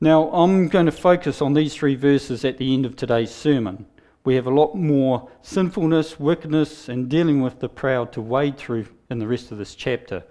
Now, 0.00 0.30
I'm 0.30 0.68
going 0.68 0.86
to 0.86 0.92
focus 0.92 1.40
on 1.40 1.54
these 1.54 1.74
three 1.74 1.94
verses 1.94 2.44
at 2.44 2.58
the 2.58 2.72
end 2.72 2.84
of 2.84 2.96
today's 2.96 3.30
sermon. 3.34 3.86
We 4.24 4.34
have 4.34 4.46
a 4.46 4.54
lot 4.54 4.74
more 4.74 5.30
sinfulness, 5.42 6.20
wickedness, 6.20 6.88
and 6.88 7.08
dealing 7.08 7.40
with 7.40 7.60
the 7.60 7.68
proud 7.68 8.12
to 8.12 8.20
wade 8.20 8.58
through 8.58 8.86
in 9.10 9.18
the 9.18 9.26
rest 9.26 9.50
of 9.50 9.58
this 9.58 9.74
chapter. 9.74 10.24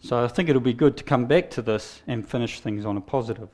So 0.00 0.22
I 0.22 0.28
think 0.28 0.48
it'll 0.48 0.60
be 0.60 0.74
good 0.74 0.96
to 0.98 1.04
come 1.04 1.26
back 1.26 1.50
to 1.52 1.62
this 1.62 2.02
and 2.06 2.28
finish 2.28 2.60
things 2.60 2.84
on 2.84 2.96
a 2.96 3.00
positive. 3.00 3.48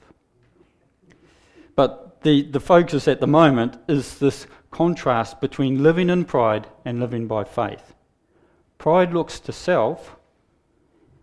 But 1.77 2.23
the, 2.23 2.43
the 2.43 2.61
focus 2.61 3.09
at 3.09 3.21
the 3.21 3.27
moment 3.27 3.79
is 3.89 4.19
this 4.19 4.47
contrast 4.71 5.41
between 5.41 5.83
living 5.83 6.11
in 6.11 6.25
pride 6.25 6.67
and 6.85 7.01
living 7.01 7.27
by 7.27 7.45
faith. 7.45 7.95
Pride 8.79 9.13
looks 9.13 9.39
to 9.41 9.53
self 9.53 10.17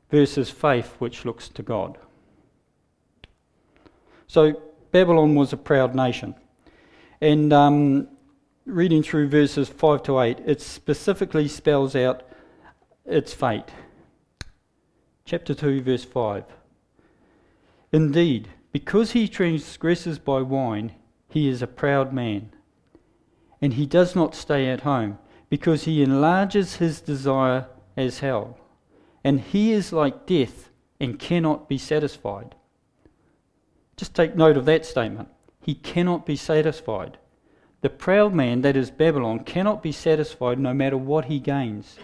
versus 0.09 0.49
faith, 0.49 0.95
which 0.99 1.25
looks 1.25 1.49
to 1.49 1.63
God. 1.63 1.97
So, 4.27 4.61
Babylon 4.91 5.35
was 5.35 5.53
a 5.53 5.57
proud 5.57 5.95
nation. 5.95 6.35
And 7.21 7.53
um, 7.53 8.07
reading 8.65 9.03
through 9.03 9.27
verses 9.27 9.69
5 9.69 10.03
to 10.03 10.19
8, 10.19 10.39
it 10.45 10.61
specifically 10.61 11.47
spells 11.47 11.95
out 11.95 12.23
its 13.05 13.33
fate. 13.33 13.69
Chapter 15.25 15.53
2, 15.53 15.81
verse 15.81 16.05
5. 16.05 16.43
Indeed, 17.91 18.49
because 18.71 19.11
he 19.11 19.27
transgresses 19.27 20.19
by 20.19 20.41
wine, 20.41 20.93
he 21.27 21.47
is 21.47 21.61
a 21.61 21.67
proud 21.67 22.13
man. 22.13 22.51
And 23.61 23.73
he 23.73 23.85
does 23.85 24.15
not 24.15 24.35
stay 24.35 24.67
at 24.69 24.81
home, 24.81 25.19
because 25.49 25.83
he 25.83 26.01
enlarges 26.01 26.75
his 26.75 27.01
desire 27.01 27.67
as 27.97 28.19
hell. 28.19 28.57
And 29.23 29.41
he 29.41 29.71
is 29.71 29.91
like 29.91 30.25
death 30.25 30.69
and 30.99 31.19
cannot 31.19 31.67
be 31.67 31.77
satisfied. 31.77 32.55
Just 33.97 34.15
take 34.15 34.35
note 34.35 34.57
of 34.57 34.65
that 34.65 34.85
statement. 34.85 35.29
He 35.61 35.75
cannot 35.75 36.25
be 36.25 36.35
satisfied. 36.35 37.17
The 37.81 37.89
proud 37.89 38.33
man, 38.33 38.61
that 38.61 38.77
is 38.77 38.91
Babylon, 38.91 39.43
cannot 39.43 39.81
be 39.81 39.91
satisfied 39.91 40.59
no 40.59 40.73
matter 40.73 40.97
what 40.97 41.25
he 41.25 41.39
gains. 41.39 41.97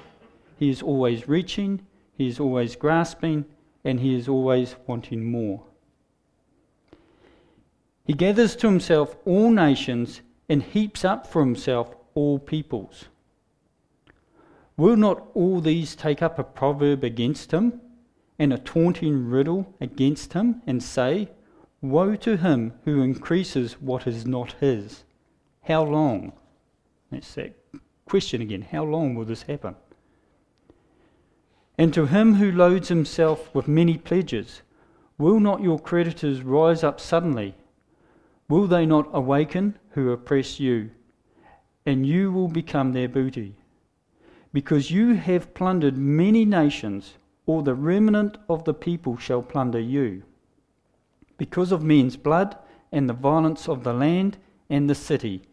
He 0.57 0.69
is 0.69 0.81
always 0.81 1.27
reaching, 1.27 1.86
he 2.17 2.27
is 2.27 2.39
always 2.39 2.75
grasping, 2.75 3.46
and 3.84 4.00
he 4.00 4.15
is 4.15 4.27
always 4.27 4.75
wanting 4.88 5.29
more. 5.29 5.63
He 8.05 8.13
gathers 8.13 8.55
to 8.57 8.67
himself 8.67 9.15
all 9.25 9.51
nations 9.51 10.22
and 10.50 10.63
heaps 10.63 11.05
up 11.05 11.27
for 11.27 11.41
himself 11.41 11.96
all 12.15 12.39
peoples. 12.39 13.05
Will 14.77 14.96
not 14.96 15.27
all 15.36 15.62
these 15.62 15.96
take 15.96 16.22
up 16.22 16.39
a 16.39 16.43
proverb 16.43 17.03
against 17.03 17.51
him 17.51 17.81
and 18.39 18.51
a 18.51 18.57
taunting 18.57 19.29
riddle 19.29 19.74
against 19.79 20.34
him 20.34 20.62
and 20.65 20.81
say, 20.81 21.29
Woe 21.81 22.15
to 22.15 22.38
him 22.38 22.74
who 22.86 23.01
increases 23.01 23.74
what 23.81 24.07
is 24.07 24.25
not 24.25 24.53
his? 24.53 25.03
How 25.67 25.83
long? 25.83 26.33
That's 27.12 27.33
that 27.36 27.53
question 28.05 28.41
again. 28.41 28.62
How 28.71 28.83
long 28.83 29.15
will 29.15 29.25
this 29.25 29.43
happen? 29.43 29.75
And 31.77 31.93
to 31.93 32.05
him 32.07 32.36
who 32.36 32.51
loads 32.51 32.88
himself 32.88 33.53
with 33.53 33.67
many 33.67 33.97
pledges, 33.97 34.62
will 35.17 35.39
not 35.39 35.62
your 35.62 35.79
creditors 35.79 36.41
rise 36.41 36.83
up 36.83 37.00
suddenly 37.00 37.55
Will 38.50 38.65
they 38.65 38.86
not 38.86 39.09
awaken 39.12 39.77
who 39.89 40.12
oppress 40.12 40.59
you? 40.59 40.91
And 41.86 42.05
you 42.05 42.31
will 42.31 42.47
become 42.47 42.93
their 42.93 43.09
booty. 43.09 43.55
because 44.53 44.89
you 44.89 45.13
have 45.13 45.53
plundered 45.53 45.97
many 45.97 46.45
nations, 46.45 47.15
or 47.45 47.62
the 47.62 47.75
remnant 47.75 48.38
of 48.50 48.63
the 48.63 48.74
people 48.74 49.17
shall 49.17 49.41
plunder 49.41 49.79
you. 49.79 50.24
Because 51.38 51.71
of 51.71 51.83
men's 51.83 52.17
blood 52.17 52.57
and 52.91 53.07
the 53.07 53.13
violence 53.13 53.67
of 53.69 53.83
the 53.83 53.93
land 53.93 54.38
and 54.69 54.89
the 54.89 54.95
city, 54.95 55.43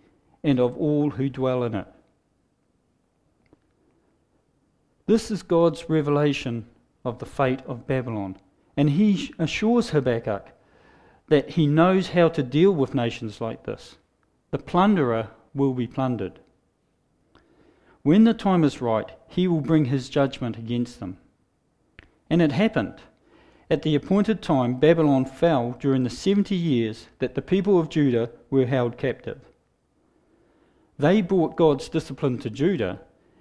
and 0.44 0.60
of 0.60 0.76
all 0.76 1.10
who 1.10 1.28
dwell 1.28 1.64
in 1.64 1.74
it. 1.74 1.86
This 5.06 5.30
is 5.30 5.42
God's 5.42 5.88
revelation 5.88 6.66
of 7.04 7.18
the 7.18 7.26
fate 7.26 7.62
of 7.66 7.86
Babylon, 7.86 8.36
and 8.76 8.90
he 8.90 9.34
assures 9.38 9.90
Habakkuk 9.90 10.48
that 11.28 11.50
he 11.50 11.66
knows 11.66 12.10
how 12.10 12.28
to 12.28 12.42
deal 12.42 12.72
with 12.72 12.94
nations 12.94 13.40
like 13.40 13.64
this. 13.64 13.96
The 14.50 14.58
plunderer 14.58 15.30
will 15.54 15.72
be 15.72 15.86
plundered. 15.86 16.38
When 18.02 18.24
the 18.24 18.34
time 18.34 18.64
is 18.64 18.82
right, 18.82 19.10
he 19.28 19.48
will 19.48 19.62
bring 19.62 19.86
his 19.86 20.10
judgment 20.10 20.58
against 20.58 21.00
them. 21.00 21.16
And 22.28 22.42
it 22.42 22.52
happened. 22.52 23.00
At 23.70 23.82
the 23.82 23.94
appointed 23.94 24.42
time, 24.42 24.78
Babylon 24.78 25.24
fell 25.24 25.72
during 25.80 26.04
the 26.04 26.10
70 26.10 26.54
years 26.54 27.06
that 27.18 27.34
the 27.34 27.42
people 27.42 27.80
of 27.80 27.88
Judah 27.88 28.30
were 28.50 28.66
held 28.66 28.98
captive. 28.98 29.48
They 30.98 31.22
brought 31.22 31.56
God's 31.56 31.88
discipline 31.88 32.38
to 32.38 32.50
Judah, 32.50 33.00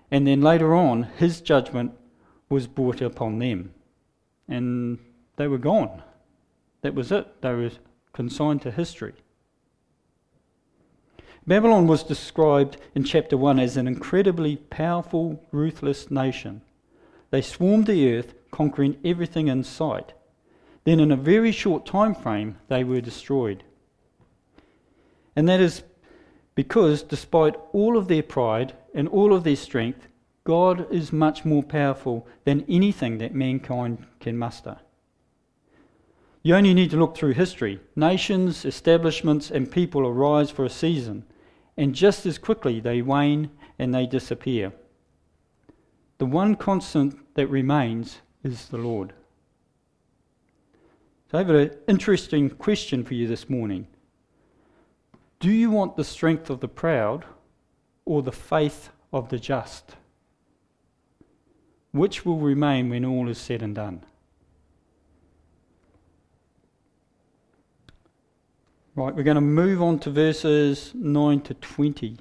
and 0.10 0.28
then 0.28 0.42
later 0.42 0.74
on, 0.74 1.04
his 1.18 1.42
judgment 1.42 1.92
was 2.50 2.68
brought 2.68 3.02
upon 3.02 3.40
them. 3.40 3.74
And 4.48 5.00
they 5.38 5.48
were 5.48 5.58
gone. 5.58 6.04
That 6.82 6.96
was 6.96 7.12
it. 7.12 7.42
They 7.42 7.54
were 7.54 7.72
consigned 8.12 8.62
to 8.64 8.72
history. 8.72 9.14
Babylon 11.46 11.88
was 11.88 12.04
described 12.04 12.78
in 12.96 13.04
chapter 13.04 13.36
1 13.36 13.60
as 13.60 13.76
an 13.76 13.88
incredibly 13.88 14.58
powerful, 14.58 15.44
ruthless 15.52 16.10
nation. 16.10 16.62
They 17.32 17.42
swarmed 17.42 17.88
the 17.88 18.16
earth, 18.16 18.34
conquering 18.52 18.98
everything 19.04 19.48
in 19.48 19.64
sight. 19.64 20.14
Then, 20.86 21.00
in 21.00 21.12
a 21.12 21.18
very 21.18 21.52
short 21.52 21.86
time 21.86 22.16
frame, 22.16 22.58
they 22.68 22.84
were 22.84 23.02
destroyed. 23.02 23.64
And 25.36 25.50
that 25.50 25.60
is 25.60 25.84
because, 26.56 27.02
despite 27.02 27.56
all 27.72 27.98
of 27.98 28.08
their 28.08 28.24
pride 28.24 28.74
and 28.94 29.08
all 29.08 29.34
of 29.34 29.44
their 29.44 29.56
strength, 29.56 30.08
God 30.44 30.92
is 30.92 31.14
much 31.14 31.46
more 31.46 31.64
powerful 31.64 32.28
than 32.44 32.66
anything 32.68 33.18
that 33.20 33.34
mankind 33.34 34.06
can 34.20 34.38
muster. 34.38 34.78
You 36.42 36.56
only 36.56 36.74
need 36.74 36.92
to 36.92 36.98
look 36.98 37.16
through 37.16 37.34
history. 37.34 37.80
Nations, 37.96 38.66
establishments, 38.66 39.50
and 39.50 39.72
people 39.72 40.06
arise 40.06 40.52
for 40.52 40.66
a 40.66 40.70
season, 40.70 41.24
and 41.78 41.96
just 41.96 42.26
as 42.26 42.38
quickly 42.38 42.82
they 42.82 43.02
wane 43.02 43.50
and 43.80 43.94
they 43.94 44.06
disappear. 44.06 44.74
The 46.18 46.26
one 46.26 46.56
constant 46.56 47.34
that 47.36 47.48
remains 47.48 48.20
is 48.44 48.68
the 48.68 48.78
Lord. 48.78 49.14
So 51.32 51.38
I 51.38 51.42
have 51.42 51.50
an 51.50 51.72
interesting 51.88 52.50
question 52.50 53.04
for 53.06 53.14
you 53.14 53.28
this 53.28 53.50
morning. 53.50 53.88
Do 55.44 55.52
you 55.52 55.72
want 55.72 55.98
the 55.98 56.06
strength 56.06 56.50
of 56.50 56.62
the 56.62 56.70
proud 56.70 57.26
or 58.06 58.22
the 58.22 58.32
faith 58.32 58.92
of 59.12 59.28
the 59.28 59.38
just? 59.38 59.98
Which 61.92 62.26
will 62.26 62.38
remain 62.38 62.90
when 62.90 63.04
all 63.04 63.28
is 63.28 63.40
said 63.40 63.62
and 63.62 63.76
done? 63.76 64.06
Right, 68.96 69.14
we're 69.14 69.24
going 69.24 69.36
to 69.36 69.42
move 69.42 69.82
on 69.82 70.00
to 70.00 70.12
verses 70.12 70.94
9 70.96 71.42
to 71.42 71.54
20. 71.56 72.20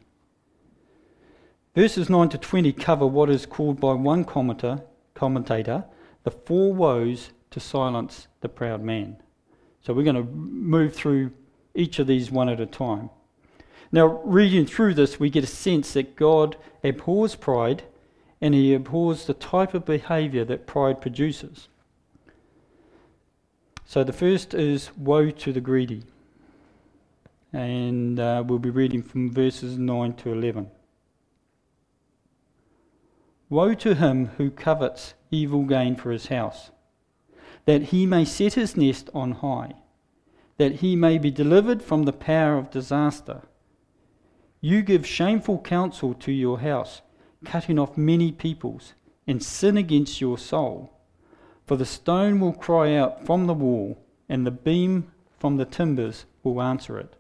Verses 1.77 2.11
9 2.11 2.29
to 2.31 2.39
20 2.39 2.73
cover 2.73 3.07
what 3.07 3.31
is 3.31 3.47
called 3.47 3.79
by 3.79 3.93
one 3.93 4.25
commentator, 4.25 4.83
commentator 5.15 5.85
the 6.25 6.33
four 6.33 6.75
woes 6.75 7.31
to 7.53 7.61
silence 7.61 8.27
the 8.41 8.49
proud 8.49 8.83
man. 8.83 9.17
So 9.81 9.93
we're 9.93 10.03
going 10.03 10.17
to 10.17 10.25
move 10.25 10.93
through 10.93 11.31
each 11.75 11.99
of 11.99 12.07
these 12.07 12.31
one 12.31 12.49
at 12.49 12.61
a 12.61 12.67
time. 12.67 13.11
Now, 13.91 14.21
reading 14.25 14.67
through 14.67 14.95
this, 14.95 15.21
we 15.21 15.31
get 15.31 15.45
a 15.45 15.49
sense 15.49 15.93
that 15.93 16.17
God 16.17 16.57
abhors 16.83 17.35
pride 17.35 17.83
and 18.41 18.55
he 18.55 18.75
abhors 18.75 19.27
the 19.27 19.35
type 19.35 19.75
of 19.75 19.85
behavior 19.85 20.45
that 20.45 20.67
pride 20.67 21.01
produces. 21.01 21.69
So 23.85 24.03
the 24.03 24.13
first 24.13 24.55
is 24.55 24.91
woe 24.97 25.31
to 25.31 25.53
the 25.53 25.61
greedy 25.61 26.03
and 27.53 28.19
uh, 28.19 28.43
we'll 28.47 28.59
be 28.59 28.71
reading 28.71 29.03
from 29.03 29.31
verses 29.31 29.77
9 29.77 30.15
to 30.15 30.33
11. 30.33 30.71
Woe 33.51 33.75
to 33.75 33.95
him 33.95 34.27
who 34.39 34.51
covets 34.51 35.15
evil 35.31 35.65
gain 35.65 35.95
for 35.95 36.11
his 36.11 36.29
house, 36.29 36.71
that 37.67 37.83
he 37.85 38.07
may 38.07 38.25
set 38.25 38.55
his 38.55 38.77
nest 38.77 39.11
on 39.13 39.33
high, 39.33 39.75
that 40.59 40.77
he 40.77 40.97
may 40.97 41.19
be 41.19 41.31
delivered 41.31 41.83
from 41.83 42.05
the 42.05 42.13
power 42.13 42.57
of 42.57 42.71
disaster. 42.71 43.43
You 44.61 44.83
give 44.83 45.07
shameful 45.07 45.59
counsel 45.61 46.15
to 46.15 46.33
your 46.33 46.61
house, 46.61 47.03
cutting 47.45 47.79
off 47.79 47.97
many 47.97 48.31
peoples, 48.31 48.95
and 49.27 49.43
sin 49.43 49.77
against 49.77 50.21
your 50.21 50.39
soul. 50.39 50.93
For 51.67 51.77
the 51.77 51.87
stone 51.87 52.39
will 52.41 52.53
cry 52.53 52.95
out 52.95 53.25
from 53.25 53.47
the 53.47 53.55
wall, 53.55 53.99
and 54.29 54.47
the 54.47 54.51
beam 54.51 55.11
from 55.39 55.57
the 55.57 55.65
timbers 55.65 56.27
will 56.43 56.63
answer 56.63 56.99
it. 56.99 57.17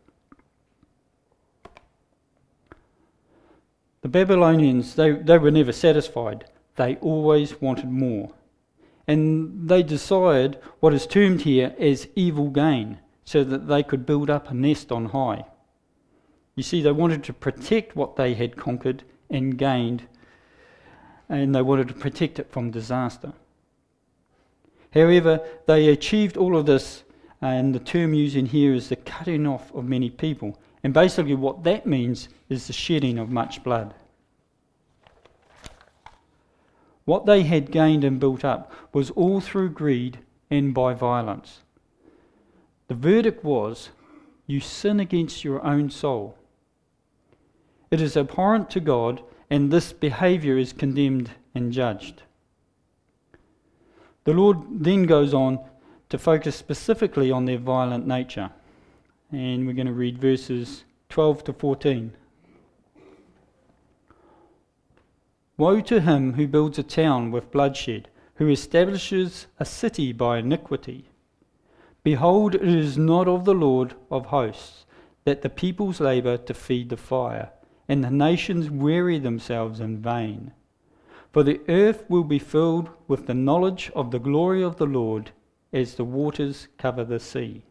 The 4.03 4.09
Babylonians, 4.09 4.97
they, 4.97 5.13
they 5.13 5.39
were 5.39 5.51
never 5.53 5.73
satisfied. 5.73 6.45
They 6.77 6.97
always 6.97 7.61
wanted 7.61 7.91
more. 7.91 8.33
And 9.07 9.69
they 9.69 9.83
desired 9.83 10.59
what 10.81 10.95
is 10.95 11.07
termed 11.07 11.43
here 11.43 11.75
as 11.79 12.09
evil 12.15 12.51
gain, 12.51 12.99
so 13.33 13.43
that 13.43 13.67
they 13.67 13.83
could 13.83 14.05
build 14.05 14.29
up 14.29 14.51
a 14.51 14.55
nest 14.55 14.93
on 14.93 15.07
high. 15.07 15.43
You 16.55 16.63
see, 16.63 16.83
they 16.83 16.93
wanted 16.93 17.25
to 17.25 17.33
protect 17.33 17.97
what 17.97 18.17
they 18.17 18.35
had 18.35 18.59
conquered 18.59 19.05
and 19.31 19.57
gained, 19.57 20.03
and 21.31 21.55
they 21.55 21.63
wanted 21.63 21.89
to 21.89 21.95
protect 21.95 22.39
it 22.39 22.53
from 22.53 22.71
disaster. 22.71 23.33
However, 24.93 25.41
they 25.67 25.89
achieved 25.89 26.37
all 26.37 26.55
of 26.55 26.67
this, 26.67 27.05
and 27.41 27.75
the 27.75 27.79
term 27.79 28.13
used 28.13 28.37
in 28.37 28.45
here 28.45 28.75
is 28.75 28.91
the 28.91 28.97
cutting 28.97 29.47
off 29.47 29.75
of 29.75 29.87
many 29.87 30.11
people. 30.11 30.61
And 30.85 30.93
basically, 30.93 31.35
what 31.35 31.65
that 31.65 31.87
means 31.87 32.29
is 32.51 32.67
the 32.67 32.75
shedding 32.75 33.19
of 33.19 33.31
much 33.31 33.65
blood. 33.65 33.95
What 37.07 37.25
they 37.25 37.45
had 37.45 37.71
gained 37.71 38.05
and 38.05 38.21
built 38.21 38.45
up 38.45 38.71
was 38.93 39.11
all 39.13 39.41
through 39.41 39.71
greed 39.71 40.19
and 40.51 40.75
by 40.75 40.93
violence. 40.93 41.63
The 42.93 42.99
verdict 42.99 43.43
was 43.43 43.89
you 44.47 44.61
sin 44.61 45.01
against 45.01 45.45
your 45.45 45.65
own 45.65 45.89
soul. 45.89 46.37
It 47.91 48.03
is 48.03 48.19
abhorrent 48.19 48.69
to 48.69 48.81
God, 48.81 49.23
and 49.49 49.71
this 49.71 49.95
behavior 49.95 50.59
is 50.59 50.75
condemned 50.75 51.31
and 51.55 51.73
judged. 51.73 52.25
The 54.25 54.35
Lord 54.35 54.59
then 54.71 55.05
goes 55.05 55.33
on 55.33 55.59
to 56.11 56.19
focus 56.19 56.55
specifically 56.55 57.31
on 57.31 57.47
their 57.47 57.57
violent 57.57 58.07
nature. 58.07 58.51
And 59.31 59.67
we're 59.67 59.73
going 59.73 59.87
to 59.87 59.95
read 59.95 60.19
verses 60.19 60.85
12 61.09 61.45
to 61.45 61.55
14. 61.55 62.13
Woe 65.57 65.81
to 65.81 66.03
him 66.03 66.35
who 66.35 66.47
builds 66.47 66.79
a 66.79 66.83
town 66.83 67.31
with 67.31 67.51
bloodshed, 67.51 68.11
who 68.35 68.51
establishes 68.51 69.47
a 69.59 69.65
city 69.65 70.13
by 70.13 70.37
iniquity. 70.37 71.09
Behold, 72.05 72.55
it 72.55 72.63
is 72.63 72.99
not 72.99 73.29
of 73.29 73.45
the 73.45 73.55
Lord 73.55 73.95
of 74.11 74.27
hosts 74.27 74.87
that 75.25 75.43
the 75.43 75.49
peoples 75.49 76.01
labour 76.01 76.37
to 76.37 76.55
feed 76.55 76.89
the 76.89 76.97
fire, 76.97 77.51
and 77.89 78.03
the 78.03 78.11
nations 78.11 78.71
weary 78.71 79.19
themselves 79.19 79.79
in 79.79 79.99
vain. 79.99 80.53
For 81.33 81.43
the 81.43 81.61
earth 81.69 82.05
will 82.09 82.25
be 82.25 82.39
filled 82.39 82.91
with 83.07 83.27
the 83.27 83.35
knowledge 83.35 83.91
of 83.95 84.11
the 84.11 84.19
glory 84.19 84.63
of 84.63 84.77
the 84.77 84.87
Lord 84.87 85.31
as 85.73 85.95
the 85.95 86.05
waters 86.05 86.69
cover 86.77 87.05
the 87.05 87.21
sea. 87.21 87.63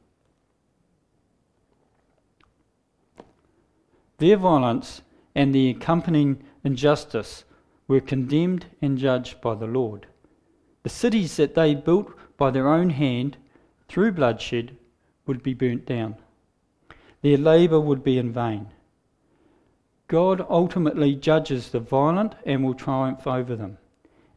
Their 4.18 4.38
violence 4.38 5.02
and 5.36 5.54
the 5.54 5.70
accompanying 5.70 6.44
injustice 6.64 7.44
were 7.88 8.00
condemned 8.00 8.68
and 8.82 8.98
judged 8.98 9.42
by 9.42 9.56
the 9.56 9.68
Lord. 9.68 10.08
The 10.84 10.90
cities 10.90 11.38
that 11.38 11.56
they 11.56 11.76
built 11.76 12.14
by 12.38 12.52
their 12.52 12.70
own 12.70 12.92
hand 12.92 13.38
through 13.92 14.14
bloodshed 14.14 14.78
would 15.28 15.44
be 15.44 15.54
burnt 15.54 15.86
down. 15.86 16.16
Their 17.22 17.38
labour 17.38 17.80
would 17.80 18.04
be 18.04 18.18
in 18.18 18.32
vain. 18.32 18.68
God 20.08 20.46
ultimately 20.50 21.14
judges 21.14 21.70
the 21.70 21.80
violent 21.80 22.36
and 22.46 22.64
will 22.64 22.74
triumph 22.74 23.28
over 23.28 23.56
them. 23.56 23.78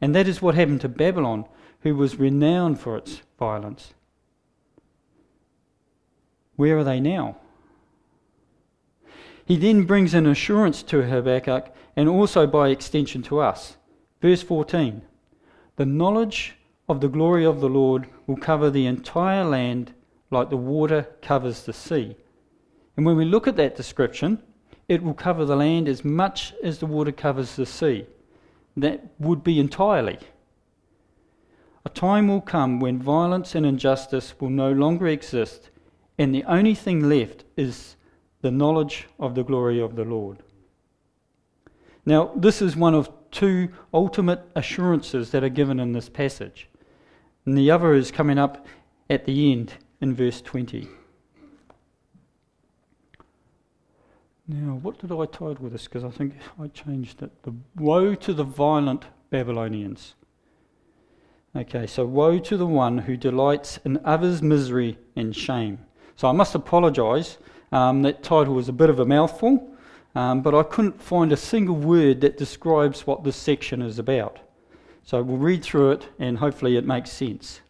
And 0.01 0.13
that 0.13 0.27
is 0.27 0.41
what 0.41 0.55
happened 0.55 0.81
to 0.81 0.89
Babylon, 0.89 1.45
who 1.81 1.95
was 1.95 2.19
renowned 2.19 2.79
for 2.79 2.97
its 2.97 3.21
violence. 3.39 3.93
Where 6.55 6.77
are 6.77 6.83
they 6.83 6.99
now? 6.99 7.37
He 9.45 9.57
then 9.57 9.83
brings 9.83 10.13
an 10.13 10.27
assurance 10.27 10.83
to 10.83 11.03
Habakkuk 11.03 11.73
and 11.95 12.09
also 12.09 12.45
by 12.45 12.69
extension 12.69 13.21
to 13.23 13.39
us 13.39 13.77
Verse 14.21 14.41
14 14.41 15.01
The 15.75 15.85
knowledge 15.85 16.55
of 16.87 17.01
the 17.01 17.07
glory 17.07 17.45
of 17.45 17.61
the 17.61 17.69
Lord 17.69 18.07
will 18.27 18.37
cover 18.37 18.69
the 18.69 18.85
entire 18.85 19.43
land 19.43 19.93
like 20.31 20.49
the 20.49 20.57
water 20.57 21.07
covers 21.21 21.63
the 21.63 21.73
sea. 21.73 22.15
And 22.95 23.05
when 23.05 23.15
we 23.15 23.25
look 23.25 23.47
at 23.47 23.55
that 23.57 23.75
description, 23.75 24.41
it 24.87 25.01
will 25.01 25.13
cover 25.13 25.45
the 25.45 25.55
land 25.55 25.87
as 25.87 26.05
much 26.05 26.53
as 26.63 26.79
the 26.79 26.85
water 26.85 27.11
covers 27.11 27.55
the 27.55 27.65
sea. 27.65 28.05
That 28.77 29.05
would 29.19 29.43
be 29.43 29.59
entirely. 29.59 30.19
A 31.85 31.89
time 31.89 32.27
will 32.27 32.41
come 32.41 32.79
when 32.79 33.01
violence 33.01 33.55
and 33.55 33.65
injustice 33.65 34.33
will 34.39 34.49
no 34.49 34.71
longer 34.71 35.07
exist, 35.07 35.69
and 36.17 36.33
the 36.33 36.43
only 36.45 36.75
thing 36.75 37.07
left 37.07 37.45
is 37.57 37.95
the 38.41 38.51
knowledge 38.51 39.07
of 39.19 39.35
the 39.35 39.43
glory 39.43 39.79
of 39.79 39.95
the 39.95 40.03
Lord. 40.03 40.43
Now, 42.05 42.31
this 42.35 42.61
is 42.61 42.75
one 42.75 42.93
of 42.93 43.09
two 43.31 43.69
ultimate 43.93 44.41
assurances 44.55 45.31
that 45.31 45.43
are 45.43 45.49
given 45.49 45.79
in 45.79 45.93
this 45.93 46.09
passage. 46.09 46.69
And 47.45 47.57
the 47.57 47.69
other 47.71 47.93
is 47.93 48.11
coming 48.11 48.37
up 48.37 48.65
at 49.09 49.25
the 49.25 49.51
end 49.51 49.73
in 50.01 50.15
verse 50.15 50.41
20. 50.41 50.87
Now, 54.47 54.75
what 54.81 54.99
did 54.99 55.11
I 55.11 55.25
title 55.25 55.69
this? 55.69 55.85
Because 55.85 56.03
I 56.03 56.09
think 56.09 56.35
I 56.61 56.67
changed 56.67 57.23
it. 57.23 57.31
The 57.43 57.53
woe 57.75 58.13
to 58.15 58.33
the 58.33 58.43
violent 58.43 59.05
Babylonians. 59.29 60.13
Okay, 61.55 61.87
so 61.87 62.05
woe 62.05 62.37
to 62.39 62.57
the 62.57 62.65
one 62.65 62.99
who 62.99 63.17
delights 63.17 63.79
in 63.85 63.99
others' 64.03 64.41
misery 64.41 64.97
and 65.15 65.35
shame. 65.35 65.79
So 66.15 66.27
I 66.27 66.31
must 66.31 66.53
apologise. 66.53 67.37
Um, 67.71 68.03
that 68.03 68.23
title 68.23 68.53
was 68.53 68.69
a 68.69 68.73
bit 68.73 68.89
of 68.89 68.99
a 68.99 69.05
mouthful, 69.05 69.67
um, 70.13 70.41
but 70.41 70.53
I 70.53 70.63
couldn't 70.63 71.01
find 71.01 71.31
a 71.31 71.37
single 71.37 71.75
word 71.75 72.21
that 72.21 72.37
describes 72.37 73.07
what 73.07 73.23
this 73.23 73.35
section 73.35 73.81
is 73.81 73.99
about. 73.99 74.39
So 75.05 75.21
we'll 75.21 75.37
read 75.37 75.63
through 75.63 75.91
it 75.91 76.07
and 76.17 76.39
hopefully 76.39 76.77
it 76.77 76.85
makes 76.85 77.11
sense. 77.11 77.61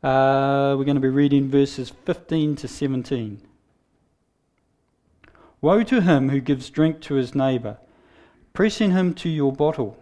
Uh, 0.00 0.76
we're 0.78 0.84
going 0.84 0.94
to 0.94 1.00
be 1.00 1.08
reading 1.08 1.50
verses 1.50 1.90
15 1.90 2.54
to 2.56 2.68
17. 2.68 3.42
Woe 5.60 5.82
to 5.82 6.00
him 6.00 6.28
who 6.28 6.40
gives 6.40 6.70
drink 6.70 7.00
to 7.00 7.14
his 7.14 7.34
neighbour, 7.34 7.78
pressing 8.52 8.92
him 8.92 9.12
to 9.14 9.28
your 9.28 9.52
bottle, 9.52 9.98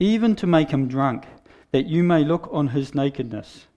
even 0.00 0.34
to 0.34 0.48
make 0.48 0.70
him 0.70 0.88
drunk, 0.88 1.26
that 1.70 1.86
you 1.86 2.02
may 2.02 2.24
look 2.24 2.48
on 2.50 2.68
his 2.68 2.92
nakedness. 2.92 3.68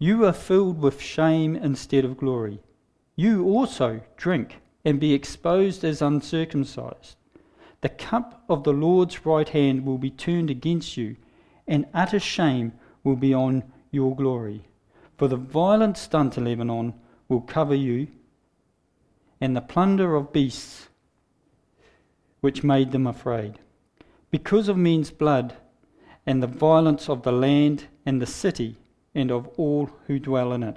You 0.00 0.24
are 0.26 0.32
filled 0.32 0.82
with 0.82 1.00
shame 1.00 1.54
instead 1.54 2.04
of 2.04 2.16
glory. 2.16 2.58
You 3.14 3.44
also 3.44 4.00
drink 4.16 4.58
and 4.84 4.98
be 4.98 5.14
exposed 5.14 5.84
as 5.84 6.02
uncircumcised. 6.02 7.14
The 7.82 7.90
cup 7.90 8.44
of 8.48 8.64
the 8.64 8.72
Lord's 8.72 9.26
right 9.26 9.48
hand 9.48 9.84
will 9.84 9.98
be 9.98 10.10
turned 10.10 10.50
against 10.50 10.96
you, 10.96 11.16
and 11.68 11.86
utter 11.92 12.18
shame 12.18 12.72
will 13.04 13.16
be 13.16 13.34
on 13.34 13.64
your 13.90 14.16
glory. 14.16 14.62
For 15.18 15.28
the 15.28 15.36
violence 15.36 16.06
done 16.08 16.30
to 16.30 16.40
Lebanon 16.40 16.94
will 17.28 17.42
cover 17.42 17.74
you 17.74 18.08
and 19.40 19.56
the 19.56 19.60
plunder 19.60 20.14
of 20.14 20.32
beasts 20.32 20.88
which 22.40 22.62
made 22.62 22.92
them 22.92 23.08
afraid. 23.08 23.58
Because 24.30 24.68
of 24.68 24.76
men's 24.76 25.10
blood 25.10 25.56
and 26.24 26.40
the 26.40 26.46
violence 26.46 27.08
of 27.08 27.24
the 27.24 27.32
land 27.32 27.86
and 28.06 28.22
the 28.22 28.26
city 28.26 28.76
and 29.16 29.32
of 29.32 29.48
all 29.56 29.90
who 30.06 30.20
dwell 30.20 30.52
in 30.52 30.62
it. 30.62 30.76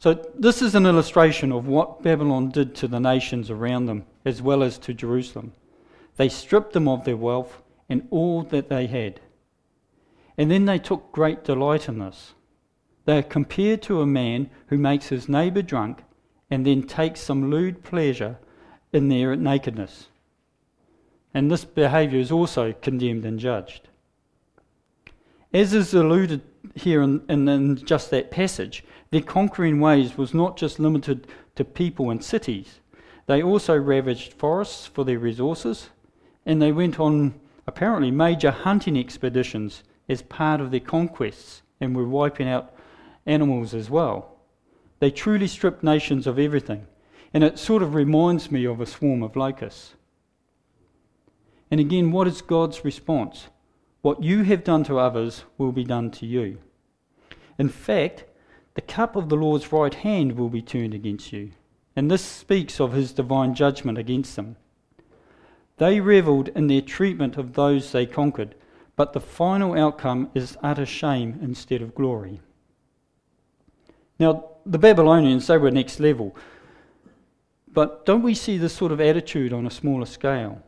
So, 0.00 0.14
this 0.34 0.62
is 0.62 0.74
an 0.74 0.86
illustration 0.86 1.52
of 1.52 1.68
what 1.68 2.02
Babylon 2.02 2.48
did 2.48 2.74
to 2.76 2.88
the 2.88 2.98
nations 2.98 3.50
around 3.50 3.84
them, 3.84 4.06
as 4.24 4.40
well 4.40 4.62
as 4.62 4.78
to 4.78 4.94
Jerusalem. 4.94 5.52
They 6.16 6.30
stripped 6.30 6.72
them 6.72 6.88
of 6.88 7.04
their 7.04 7.18
wealth 7.18 7.60
and 7.86 8.08
all 8.10 8.42
that 8.44 8.70
they 8.70 8.86
had. 8.86 9.20
And 10.38 10.50
then 10.50 10.64
they 10.64 10.78
took 10.78 11.12
great 11.12 11.44
delight 11.44 11.86
in 11.86 11.98
this. 11.98 12.32
They 13.04 13.18
are 13.18 13.22
compared 13.22 13.82
to 13.82 14.00
a 14.00 14.06
man 14.06 14.48
who 14.68 14.78
makes 14.78 15.08
his 15.08 15.28
neighbour 15.28 15.60
drunk 15.60 16.02
and 16.50 16.66
then 16.66 16.82
takes 16.82 17.20
some 17.20 17.50
lewd 17.50 17.84
pleasure 17.84 18.38
in 18.94 19.08
their 19.08 19.36
nakedness. 19.36 20.08
And 21.34 21.50
this 21.50 21.66
behaviour 21.66 22.18
is 22.18 22.32
also 22.32 22.72
condemned 22.72 23.26
and 23.26 23.38
judged. 23.38 23.88
As 25.52 25.74
is 25.74 25.92
alluded 25.92 26.40
here 26.74 27.02
in, 27.02 27.22
in, 27.28 27.48
in, 27.48 27.76
just 27.76 28.10
that 28.10 28.30
passage, 28.30 28.84
their 29.10 29.20
conquering 29.20 29.80
ways 29.80 30.16
was 30.16 30.32
not 30.32 30.56
just 30.56 30.78
limited 30.78 31.26
to 31.56 31.64
people 31.64 32.10
and 32.10 32.24
cities. 32.24 32.80
They 33.26 33.42
also 33.42 33.76
ravaged 33.76 34.32
forests 34.34 34.86
for 34.86 35.04
their 35.04 35.18
resources, 35.18 35.90
and 36.46 36.60
they 36.60 36.72
went 36.72 36.98
on 36.98 37.34
apparently 37.66 38.10
major 38.10 38.50
hunting 38.50 38.96
expeditions 38.96 39.82
as 40.08 40.22
part 40.22 40.60
of 40.60 40.70
their 40.70 40.80
conquests 40.80 41.62
and 41.80 41.94
were 41.94 42.08
wiping 42.08 42.48
out 42.48 42.74
animals 43.26 43.74
as 43.74 43.90
well. 43.90 44.36
They 44.98 45.10
truly 45.10 45.46
stripped 45.46 45.82
nations 45.82 46.26
of 46.26 46.38
everything. 46.38 46.86
And 47.32 47.44
it 47.44 47.58
sort 47.58 47.82
of 47.82 47.94
reminds 47.94 48.50
me 48.50 48.64
of 48.64 48.80
a 48.80 48.86
swarm 48.86 49.22
of 49.22 49.36
locusts. 49.36 49.94
And 51.70 51.78
again, 51.78 52.10
what 52.10 52.26
is 52.26 52.42
God's 52.42 52.84
response? 52.84 53.46
What 54.02 54.22
you 54.22 54.42
have 54.42 54.64
done 54.64 54.82
to 54.84 54.98
others 54.98 55.44
will 55.56 55.72
be 55.72 55.84
done 55.84 56.10
to 56.12 56.26
you. 56.26 56.58
In 57.58 57.68
fact, 57.68 58.24
the 58.74 58.80
cup 58.80 59.16
of 59.16 59.28
the 59.28 59.36
Lord's 59.36 59.72
right 59.72 59.94
hand 59.94 60.32
will 60.32 60.48
be 60.48 60.62
turned 60.62 60.94
against 60.94 61.32
you. 61.32 61.50
And 61.96 62.10
this 62.10 62.24
speaks 62.24 62.80
of 62.80 62.92
his 62.92 63.12
divine 63.12 63.54
judgment 63.54 63.98
against 63.98 64.36
them. 64.36 64.56
They 65.78 66.00
revelled 66.00 66.48
in 66.48 66.66
their 66.66 66.82
treatment 66.82 67.36
of 67.36 67.54
those 67.54 67.90
they 67.90 68.06
conquered, 68.06 68.54
but 68.96 69.12
the 69.12 69.20
final 69.20 69.78
outcome 69.78 70.30
is 70.34 70.58
utter 70.62 70.86
shame 70.86 71.38
instead 71.42 71.82
of 71.82 71.94
glory. 71.94 72.40
Now, 74.18 74.50
the 74.66 74.78
Babylonians, 74.78 75.46
they 75.46 75.56
were 75.56 75.70
next 75.70 75.98
level. 75.98 76.36
But 77.72 78.04
don't 78.04 78.22
we 78.22 78.34
see 78.34 78.58
this 78.58 78.74
sort 78.74 78.92
of 78.92 79.00
attitude 79.00 79.52
on 79.52 79.66
a 79.66 79.70
smaller 79.70 80.06
scale? 80.06 80.62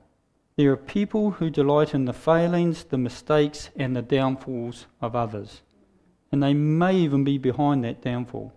There 0.57 0.73
are 0.73 0.77
people 0.77 1.33
who 1.33 1.51
delight 1.51 1.95
in 1.95 2.05
the 2.05 2.13
failings, 2.13 2.85
the 2.85 2.99
mistakes, 2.99 3.71
and 3.77 3.95
the 3.95 4.03
downfalls 4.03 4.87
of 5.01 5.15
others. 5.15 5.63
And 6.33 6.43
they 6.43 6.55
may 6.55 6.97
even 6.97 7.25
be 7.25 7.39
behind 7.39 7.85
that 7.85 8.03
downfall. 8.03 8.53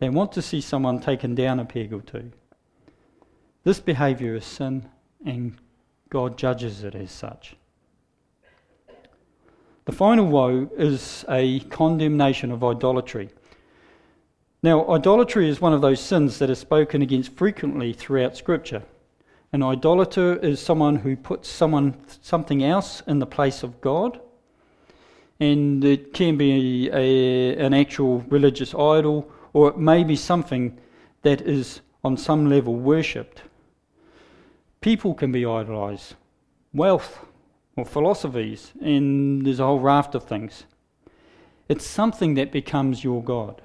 They 0.00 0.10
want 0.10 0.32
to 0.32 0.42
see 0.42 0.60
someone 0.60 1.00
taken 1.00 1.34
down 1.34 1.60
a 1.60 1.64
peg 1.64 1.92
or 1.92 2.02
two. 2.02 2.32
This 3.64 3.80
behaviour 3.80 4.34
is 4.34 4.44
sin, 4.44 4.88
and 5.24 5.56
God 6.10 6.36
judges 6.36 6.84
it 6.84 6.94
as 6.94 7.10
such. 7.10 7.56
The 9.86 9.92
final 9.92 10.26
woe 10.26 10.68
is 10.76 11.24
a 11.28 11.60
condemnation 11.60 12.50
of 12.50 12.64
idolatry. 12.64 13.30
Now, 14.62 14.88
idolatry 14.90 15.48
is 15.48 15.60
one 15.60 15.72
of 15.72 15.80
those 15.80 16.00
sins 16.00 16.40
that 16.40 16.50
is 16.50 16.58
spoken 16.58 17.02
against 17.02 17.36
frequently 17.36 17.92
throughout 17.92 18.36
Scripture. 18.36 18.82
An 19.52 19.62
idolater 19.62 20.36
is 20.36 20.60
someone 20.60 20.96
who 20.96 21.16
puts 21.16 21.48
someone 21.48 21.96
something 22.20 22.64
else 22.64 23.00
in 23.06 23.20
the 23.20 23.26
place 23.26 23.62
of 23.62 23.80
God, 23.80 24.20
and 25.40 25.84
it 25.84 26.12
can 26.12 26.36
be 26.36 26.88
a, 26.90 27.56
an 27.56 27.74
actual 27.74 28.20
religious 28.28 28.74
idol, 28.74 29.30
or 29.52 29.68
it 29.68 29.78
may 29.78 30.04
be 30.04 30.16
something 30.16 30.78
that 31.22 31.40
is 31.42 31.80
on 32.04 32.16
some 32.16 32.48
level 32.48 32.74
worshipped. 32.74 33.42
People 34.80 35.14
can 35.14 35.32
be 35.32 35.44
idolized, 35.44 36.14
wealth 36.72 37.26
or 37.76 37.84
philosophies, 37.84 38.72
and 38.80 39.44
there's 39.44 39.60
a 39.60 39.64
whole 39.64 39.80
raft 39.80 40.14
of 40.14 40.24
things. 40.24 40.64
It's 41.68 41.86
something 41.86 42.34
that 42.34 42.52
becomes 42.52 43.02
your 43.02 43.22
God. 43.22 43.60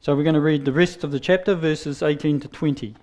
So 0.00 0.14
we're 0.14 0.22
going 0.22 0.34
to 0.34 0.40
read 0.40 0.64
the 0.64 0.72
rest 0.72 1.02
of 1.02 1.10
the 1.10 1.20
chapter, 1.20 1.54
verses 1.54 2.02
18 2.02 2.40
to 2.40 2.48
20. 2.48 2.94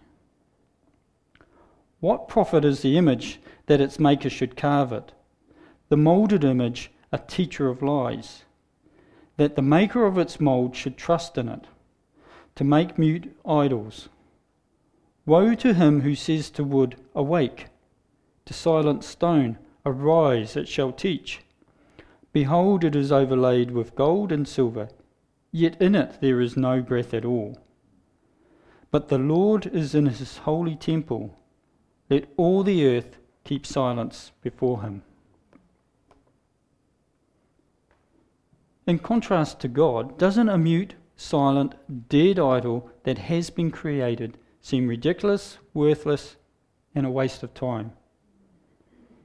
What 1.99 2.27
profit 2.27 2.63
is 2.63 2.81
the 2.81 2.97
image 2.97 3.39
that 3.65 3.81
its 3.81 3.99
maker 3.99 4.29
should 4.29 4.55
carve 4.55 4.91
it? 4.93 5.11
The 5.89 5.97
moulded 5.97 6.43
image, 6.43 6.91
a 7.11 7.17
teacher 7.17 7.69
of 7.69 7.81
lies. 7.81 8.43
That 9.37 9.55
the 9.55 9.61
maker 9.61 10.05
of 10.05 10.17
its 10.17 10.39
mould 10.39 10.75
should 10.75 10.97
trust 10.97 11.37
in 11.37 11.49
it, 11.49 11.65
to 12.55 12.63
make 12.63 12.97
mute 12.97 13.35
idols. 13.45 14.09
Woe 15.25 15.55
to 15.55 15.73
him 15.73 16.01
who 16.01 16.15
says 16.15 16.49
to 16.51 16.63
wood, 16.63 16.95
Awake, 17.15 17.67
to 18.45 18.53
silent 18.53 19.03
stone, 19.03 19.57
Arise, 19.85 20.55
it 20.55 20.67
shall 20.67 20.91
teach. 20.91 21.41
Behold, 22.33 22.83
it 22.83 22.95
is 22.95 23.11
overlaid 23.11 23.71
with 23.71 23.95
gold 23.95 24.31
and 24.31 24.47
silver 24.47 24.89
yet 25.51 25.79
in 25.81 25.95
it 25.95 26.17
there 26.21 26.39
is 26.39 26.55
no 26.55 26.81
breath 26.81 27.13
at 27.13 27.25
all. 27.25 27.59
But 28.89 29.09
the 29.09 29.17
Lord 29.17 29.67
is 29.67 29.93
in 29.93 30.05
his 30.07 30.37
holy 30.37 30.75
temple. 30.75 31.37
Let 32.09 32.27
all 32.37 32.63
the 32.63 32.85
earth 32.87 33.17
keep 33.43 33.65
silence 33.65 34.31
before 34.41 34.81
him. 34.81 35.03
In 38.91 38.99
contrast 38.99 39.61
to 39.61 39.69
God, 39.69 40.17
doesn't 40.17 40.49
a 40.49 40.57
mute, 40.57 40.95
silent, 41.15 41.75
dead 42.09 42.37
idol 42.37 42.89
that 43.03 43.19
has 43.19 43.49
been 43.49 43.71
created 43.71 44.37
seem 44.59 44.85
ridiculous, 44.85 45.59
worthless, 45.73 46.35
and 46.93 47.05
a 47.05 47.09
waste 47.09 47.41
of 47.41 47.53
time. 47.53 47.93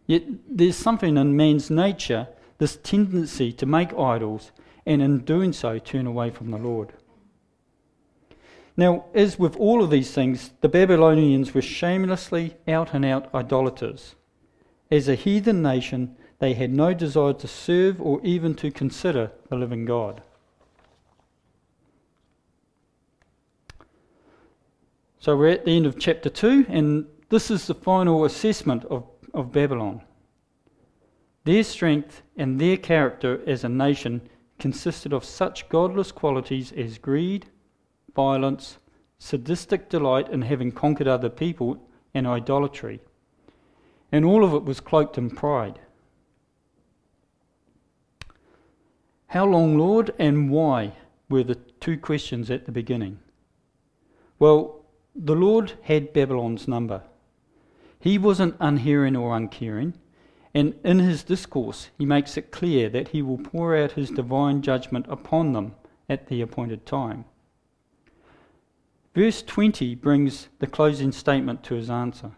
Yet 0.06 0.22
there's 0.48 0.76
something 0.76 1.16
in 1.16 1.36
man's 1.36 1.68
nature, 1.68 2.28
this 2.58 2.76
tendency 2.76 3.50
to 3.54 3.66
make 3.66 3.92
idols, 3.98 4.52
and 4.86 5.02
in 5.02 5.24
doing 5.24 5.52
so, 5.52 5.80
turn 5.80 6.06
away 6.06 6.30
from 6.30 6.52
the 6.52 6.58
Lord. 6.58 6.92
Now, 8.76 9.06
as 9.14 9.36
with 9.36 9.56
all 9.56 9.82
of 9.82 9.90
these 9.90 10.12
things, 10.12 10.52
the 10.60 10.68
Babylonians 10.68 11.54
were 11.54 11.60
shamelessly 11.60 12.54
out 12.68 12.94
and 12.94 13.04
out 13.04 13.34
idolaters. 13.34 14.14
As 14.92 15.08
a 15.08 15.16
heathen 15.16 15.60
nation, 15.60 16.14
they 16.38 16.54
had 16.54 16.72
no 16.72 16.92
desire 16.92 17.32
to 17.32 17.48
serve 17.48 18.00
or 18.00 18.20
even 18.22 18.54
to 18.56 18.70
consider 18.70 19.32
the 19.48 19.56
living 19.56 19.84
God. 19.84 20.22
So 25.18 25.36
we're 25.36 25.48
at 25.48 25.64
the 25.64 25.76
end 25.76 25.86
of 25.86 25.98
chapter 25.98 26.28
2, 26.28 26.66
and 26.68 27.06
this 27.30 27.50
is 27.50 27.66
the 27.66 27.74
final 27.74 28.24
assessment 28.24 28.84
of, 28.84 29.04
of 29.34 29.50
Babylon. 29.50 30.02
Their 31.44 31.64
strength 31.64 32.22
and 32.36 32.60
their 32.60 32.76
character 32.76 33.40
as 33.46 33.64
a 33.64 33.68
nation 33.68 34.20
consisted 34.58 35.12
of 35.12 35.24
such 35.24 35.68
godless 35.68 36.12
qualities 36.12 36.72
as 36.72 36.98
greed, 36.98 37.46
violence, 38.14 38.78
sadistic 39.18 39.88
delight 39.88 40.28
in 40.28 40.42
having 40.42 40.70
conquered 40.70 41.08
other 41.08 41.28
people, 41.28 41.82
and 42.14 42.26
idolatry. 42.26 43.00
And 44.12 44.24
all 44.24 44.44
of 44.44 44.54
it 44.54 44.64
was 44.64 44.80
cloaked 44.80 45.18
in 45.18 45.30
pride. 45.30 45.80
How 49.28 49.44
long, 49.44 49.76
Lord, 49.76 50.14
and 50.18 50.50
why 50.50 50.92
were 51.28 51.42
the 51.42 51.56
two 51.80 51.98
questions 51.98 52.50
at 52.50 52.66
the 52.66 52.72
beginning. 52.72 53.18
Well, 54.38 54.84
the 55.14 55.34
Lord 55.34 55.74
had 55.82 56.12
Babylon's 56.12 56.68
number. 56.68 57.02
He 58.00 58.18
wasn't 58.18 58.56
unhearing 58.60 59.16
or 59.16 59.36
uncaring, 59.36 59.94
and 60.54 60.74
in 60.84 60.98
his 60.98 61.24
discourse, 61.24 61.90
he 61.98 62.04
makes 62.04 62.36
it 62.36 62.50
clear 62.50 62.88
that 62.90 63.08
he 63.08 63.22
will 63.22 63.38
pour 63.38 63.76
out 63.76 63.92
his 63.92 64.10
divine 64.10 64.62
judgment 64.62 65.06
upon 65.08 65.52
them 65.52 65.74
at 66.08 66.28
the 66.28 66.40
appointed 66.40 66.86
time. 66.86 67.24
Verse 69.14 69.42
20 69.42 69.94
brings 69.94 70.48
the 70.58 70.66
closing 70.66 71.10
statement 71.10 71.62
to 71.64 71.74
his 71.74 71.88
answer 71.88 72.32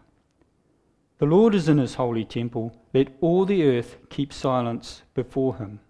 The 1.17 1.25
Lord 1.25 1.53
is 1.53 1.67
in 1.67 1.77
his 1.77 1.95
holy 1.95 2.23
temple, 2.23 2.75
let 2.93 3.15
all 3.19 3.45
the 3.45 3.63
earth 3.63 3.97
keep 4.09 4.31
silence 4.31 5.03
before 5.13 5.57
him. 5.57 5.81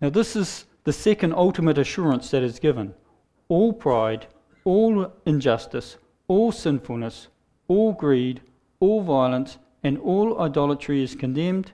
Now, 0.00 0.10
this 0.10 0.36
is 0.36 0.66
the 0.84 0.92
second 0.92 1.32
ultimate 1.32 1.78
assurance 1.78 2.30
that 2.30 2.42
is 2.42 2.58
given. 2.58 2.94
All 3.48 3.72
pride, 3.72 4.26
all 4.64 5.12
injustice, 5.24 5.96
all 6.28 6.52
sinfulness, 6.52 7.28
all 7.68 7.92
greed, 7.92 8.40
all 8.80 9.02
violence, 9.02 9.58
and 9.82 9.98
all 9.98 10.40
idolatry 10.40 11.02
is 11.02 11.14
condemned, 11.14 11.72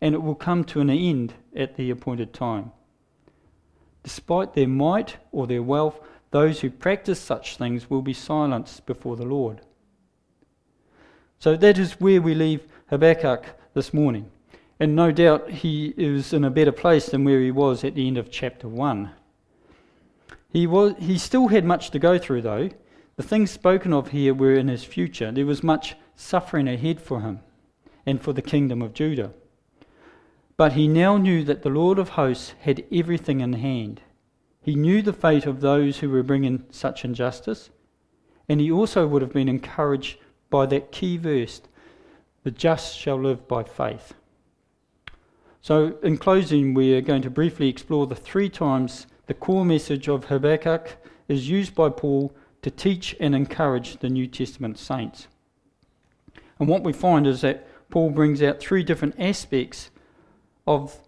and 0.00 0.14
it 0.14 0.22
will 0.22 0.34
come 0.34 0.64
to 0.64 0.80
an 0.80 0.90
end 0.90 1.34
at 1.54 1.76
the 1.76 1.90
appointed 1.90 2.32
time. 2.32 2.72
Despite 4.02 4.54
their 4.54 4.68
might 4.68 5.16
or 5.30 5.46
their 5.46 5.62
wealth, 5.62 6.00
those 6.32 6.60
who 6.60 6.70
practice 6.70 7.20
such 7.20 7.56
things 7.56 7.88
will 7.88 8.02
be 8.02 8.12
silenced 8.12 8.84
before 8.86 9.16
the 9.16 9.24
Lord. 9.26 9.60
So 11.38 11.56
that 11.56 11.78
is 11.78 12.00
where 12.00 12.20
we 12.20 12.34
leave 12.34 12.66
Habakkuk 12.90 13.44
this 13.74 13.94
morning. 13.94 14.30
And 14.82 14.96
no 14.96 15.12
doubt 15.12 15.48
he 15.48 15.94
is 15.96 16.32
in 16.32 16.42
a 16.42 16.50
better 16.50 16.72
place 16.72 17.06
than 17.06 17.22
where 17.22 17.38
he 17.38 17.52
was 17.52 17.84
at 17.84 17.94
the 17.94 18.08
end 18.08 18.18
of 18.18 18.32
chapter 18.32 18.66
1. 18.66 19.12
He, 20.48 20.66
was, 20.66 20.94
he 20.98 21.18
still 21.18 21.46
had 21.46 21.64
much 21.64 21.92
to 21.92 22.00
go 22.00 22.18
through, 22.18 22.42
though. 22.42 22.68
The 23.14 23.22
things 23.22 23.52
spoken 23.52 23.92
of 23.92 24.10
here 24.10 24.34
were 24.34 24.54
in 24.54 24.66
his 24.66 24.82
future. 24.82 25.30
There 25.30 25.46
was 25.46 25.62
much 25.62 25.94
suffering 26.16 26.66
ahead 26.66 27.00
for 27.00 27.20
him 27.20 27.38
and 28.04 28.20
for 28.20 28.32
the 28.32 28.42
kingdom 28.42 28.82
of 28.82 28.92
Judah. 28.92 29.30
But 30.56 30.72
he 30.72 30.88
now 30.88 31.16
knew 31.16 31.44
that 31.44 31.62
the 31.62 31.70
Lord 31.70 32.00
of 32.00 32.08
hosts 32.08 32.54
had 32.62 32.84
everything 32.90 33.38
in 33.38 33.52
hand. 33.52 34.00
He 34.62 34.74
knew 34.74 35.00
the 35.00 35.12
fate 35.12 35.46
of 35.46 35.60
those 35.60 36.00
who 36.00 36.10
were 36.10 36.24
bringing 36.24 36.64
such 36.72 37.04
injustice, 37.04 37.70
and 38.48 38.60
he 38.60 38.68
also 38.68 39.06
would 39.06 39.22
have 39.22 39.32
been 39.32 39.48
encouraged 39.48 40.18
by 40.50 40.66
that 40.66 40.90
key 40.90 41.18
verse 41.18 41.62
the 42.42 42.50
just 42.50 42.98
shall 42.98 43.22
live 43.22 43.46
by 43.46 43.62
faith. 43.62 44.14
So, 45.62 45.96
in 46.02 46.18
closing, 46.18 46.74
we 46.74 46.92
are 46.96 47.00
going 47.00 47.22
to 47.22 47.30
briefly 47.30 47.68
explore 47.68 48.08
the 48.08 48.16
three 48.16 48.48
times 48.48 49.06
the 49.28 49.34
core 49.34 49.64
message 49.64 50.08
of 50.08 50.24
Habakkuk 50.24 50.96
is 51.28 51.48
used 51.48 51.76
by 51.76 51.88
Paul 51.88 52.34
to 52.62 52.70
teach 52.70 53.14
and 53.20 53.32
encourage 53.32 53.98
the 53.98 54.08
New 54.08 54.26
Testament 54.26 54.76
saints. 54.76 55.28
And 56.58 56.68
what 56.68 56.82
we 56.82 56.92
find 56.92 57.28
is 57.28 57.42
that 57.42 57.68
Paul 57.90 58.10
brings 58.10 58.42
out 58.42 58.58
three 58.58 58.82
different 58.82 59.14
aspects 59.20 59.92
of 60.66 60.98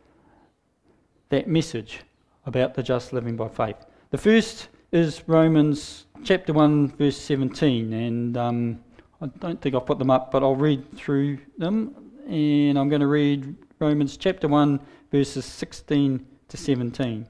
that 1.31 1.49
message 1.49 2.03
about 2.47 2.75
the 2.75 2.83
just 2.85 3.13
living 3.13 3.35
by 3.35 3.49
faith. 3.49 3.85
The 4.11 4.19
first 4.19 4.69
is 4.93 5.25
Romans 5.27 6.07
chapter 6.23 6.53
1, 6.53 6.91
verse 6.97 7.17
17, 7.17 7.93
and 7.93 8.37
um, 8.37 8.85
I 9.21 9.27
don't 9.27 9.61
think 9.61 9.75
I've 9.75 9.85
put 9.85 9.99
them 9.99 10.13
up, 10.13 10.31
but 10.31 10.45
I'll 10.45 10.55
read 10.55 10.97
through 10.97 11.39
them, 11.59 12.13
and 12.29 12.79
I'm 12.79 12.89
going 12.89 13.01
to 13.01 13.09
read 13.09 13.57
Romans 13.81 14.17
chapter 14.17 14.47
1, 14.47 14.81
verses 15.11 15.45
16 15.45 16.25
to 16.49 16.57
17. 16.57 17.27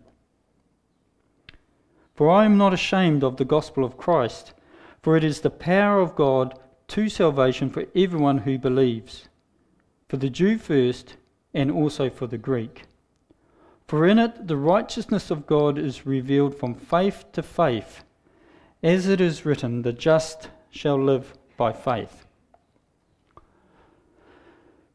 For 2.14 2.30
I 2.30 2.44
am 2.44 2.58
not 2.58 2.74
ashamed 2.74 3.24
of 3.24 3.38
the 3.38 3.46
gospel 3.46 3.82
of 3.82 3.96
Christ, 3.96 4.52
for 5.02 5.16
it 5.16 5.24
is 5.24 5.40
the 5.40 5.50
power 5.50 6.00
of 6.00 6.14
God 6.14 6.58
to 6.88 7.08
salvation 7.08 7.70
for 7.70 7.86
everyone 7.96 8.38
who 8.38 8.58
believes, 8.58 9.28
for 10.08 10.18
the 10.18 10.28
Jew 10.28 10.58
first, 10.58 11.16
and 11.54 11.70
also 11.70 12.10
for 12.10 12.26
the 12.26 12.38
Greek. 12.38 12.84
For 13.88 14.06
in 14.06 14.18
it 14.18 14.46
the 14.46 14.56
righteousness 14.56 15.30
of 15.30 15.46
God 15.46 15.78
is 15.78 16.06
revealed 16.06 16.58
from 16.58 16.74
faith 16.74 17.24
to 17.32 17.42
faith, 17.42 18.04
as 18.82 19.08
it 19.08 19.20
is 19.20 19.46
written, 19.46 19.80
the 19.80 19.94
just 19.94 20.50
shall 20.70 21.02
live 21.02 21.32
by 21.56 21.72
faith. 21.72 22.26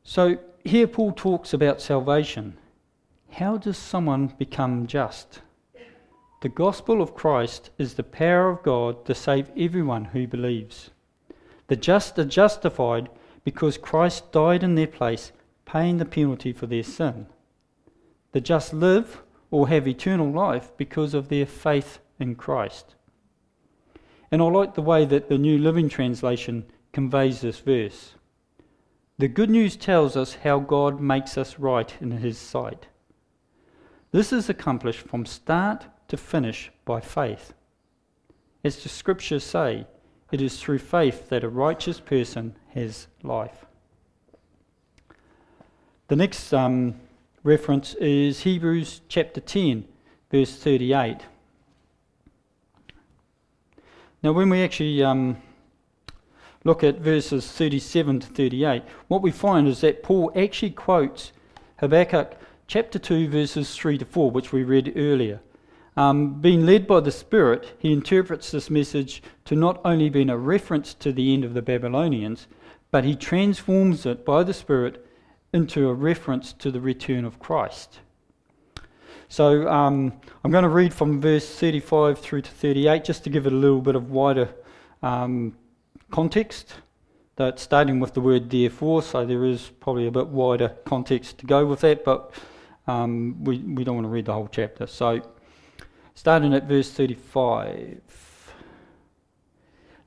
So 0.04 0.38
here 0.64 0.88
Paul 0.88 1.14
talks 1.14 1.54
about 1.54 1.82
salvation. 1.82 2.58
How 3.32 3.58
does 3.58 3.78
someone 3.78 4.28
become 4.38 4.88
just? 4.88 5.42
The 6.42 6.50
gospel 6.50 7.02
of 7.02 7.16
Christ 7.16 7.70
is 7.78 7.94
the 7.94 8.04
power 8.04 8.50
of 8.50 8.64
God 8.64 9.06
to 9.06 9.14
save 9.14 9.52
everyone 9.58 10.06
who 10.06 10.26
believes. 10.26 10.92
The 11.68 11.76
just 11.76 12.18
are 12.18 12.26
justified 12.26 13.10
because 13.44 13.78
Christ 13.78 14.32
died 14.32 14.64
in 14.64 14.76
their 14.76 14.88
place, 14.88 15.32
paying 15.66 15.98
the 15.98 16.06
penalty 16.06 16.54
for 16.54 16.66
their 16.66 16.84
sin. 16.84 17.28
The 18.32 18.42
just 18.42 18.74
live 18.74 19.22
or 19.52 19.68
have 19.68 19.88
eternal 19.88 20.32
life 20.32 20.72
because 20.78 21.14
of 21.14 21.30
their 21.30 21.46
faith 21.46 22.00
in 22.20 22.36
Christ. 22.36 22.96
And 24.32 24.42
I 24.42 24.46
like 24.46 24.76
the 24.76 24.82
way 24.82 25.06
that 25.06 25.28
the 25.28 25.38
New 25.38 25.58
Living 25.58 25.90
Translation 25.90 26.66
conveys 26.94 27.42
this 27.42 27.60
verse. 27.60 28.14
The 29.20 29.28
good 29.28 29.50
news 29.50 29.76
tells 29.76 30.16
us 30.16 30.36
how 30.44 30.60
God 30.60 31.02
makes 31.02 31.38
us 31.38 31.60
right 31.60 31.94
in 32.00 32.12
His 32.12 32.38
sight. 32.38 32.88
This 34.14 34.32
is 34.32 34.50
accomplished 34.50 35.02
from 35.02 35.26
start 35.26 35.88
to 36.08 36.16
finish 36.16 36.72
by 36.86 37.02
faith. 37.02 37.54
As 38.64 38.82
the 38.82 38.88
scriptures 38.88 39.44
say, 39.44 39.86
it 40.32 40.42
is 40.42 40.62
through 40.62 40.80
faith 40.80 41.28
that 41.28 41.44
a 41.44 41.50
righteous 41.50 42.00
person 42.00 42.56
has 42.74 43.08
life. 43.22 43.66
The 46.08 46.16
next 46.16 46.54
um, 46.54 46.96
reference 47.44 47.96
is 47.96 48.40
Hebrews 48.44 49.02
chapter 49.10 49.42
10, 49.42 49.84
verse 50.32 50.56
38. 50.56 51.18
Now, 54.24 54.32
when 54.32 54.50
we 54.50 54.64
actually 54.64 55.04
um, 55.04 55.42
look 56.64 56.84
at 56.84 57.00
verses 57.00 57.52
37 57.52 58.22
to 58.22 58.28
38, 58.28 58.84
what 59.08 59.22
we 59.22 59.32
find 59.32 59.68
is 59.68 59.82
that 59.82 60.04
Paul 60.04 60.32
actually 60.36 60.72
quotes 60.72 61.32
Habakkuk 61.78 62.38
chapter 62.68 63.00
2, 63.00 63.30
verses 63.30 63.76
3 63.76 63.98
to 63.98 64.06
4, 64.06 64.32
which 64.32 64.52
we 64.52 64.64
read 64.64 64.94
earlier. 64.96 65.40
Um, 65.98 66.40
being 66.40 66.66
led 66.66 66.88
by 66.88 67.00
the 67.00 67.12
Spirit, 67.12 67.74
he 67.80 67.92
interprets 67.92 68.52
this 68.52 68.70
message 68.70 69.24
to 69.46 69.56
not 69.56 69.82
only 69.84 70.10
be 70.10 70.22
a 70.30 70.38
reference 70.38 70.94
to 70.96 71.12
the 71.12 71.34
end 71.34 71.44
of 71.44 71.54
the 71.54 71.62
Babylonians, 71.62 72.48
but 72.92 73.04
he 73.04 73.16
transforms 73.16 74.06
it 74.06 74.26
by 74.26 74.44
the 74.44 74.54
Spirit 74.54 75.06
into 75.52 75.90
a 75.90 75.94
reference 75.94 76.54
to 76.54 76.72
the 76.72 76.80
return 76.80 77.26
of 77.26 77.40
Christ. 77.40 78.00
So 79.28 79.68
um, 79.68 80.14
I'm 80.44 80.52
going 80.52 80.64
to 80.64 80.70
read 80.70 80.94
from 80.94 81.22
verse 81.22 81.48
35 81.48 82.20
through 82.20 82.44
to 82.44 82.52
38 82.52 83.04
just 83.04 83.24
to 83.24 83.30
give 83.30 83.46
it 83.46 83.54
a 83.54 83.56
little 83.56 83.82
bit 83.82 83.96
of 83.96 84.12
wider 84.12 84.50
um, 85.04 85.56
context. 86.12 86.74
That's 87.36 87.62
starting 87.62 88.00
with 88.00 88.14
the 88.14 88.22
word 88.22 88.50
therefore, 88.50 89.02
so 89.02 89.26
there 89.26 89.46
is 89.46 89.72
probably 89.80 90.08
a 90.08 90.12
bit 90.12 90.28
wider 90.28 90.70
context 90.86 91.38
to 91.38 91.46
go 91.46 91.66
with 91.66 91.80
that, 91.82 92.04
but 92.04 92.34
um, 92.88 93.44
we, 93.44 93.60
we 93.60 93.84
don't 93.84 93.96
want 93.96 94.06
to 94.06 94.10
read 94.10 94.26
the 94.26 94.34
whole 94.34 94.50
chapter. 94.52 94.88
So 94.88 95.22
starting 96.14 96.54
at 96.54 96.66
verse 96.66 96.92
35. 96.92 98.02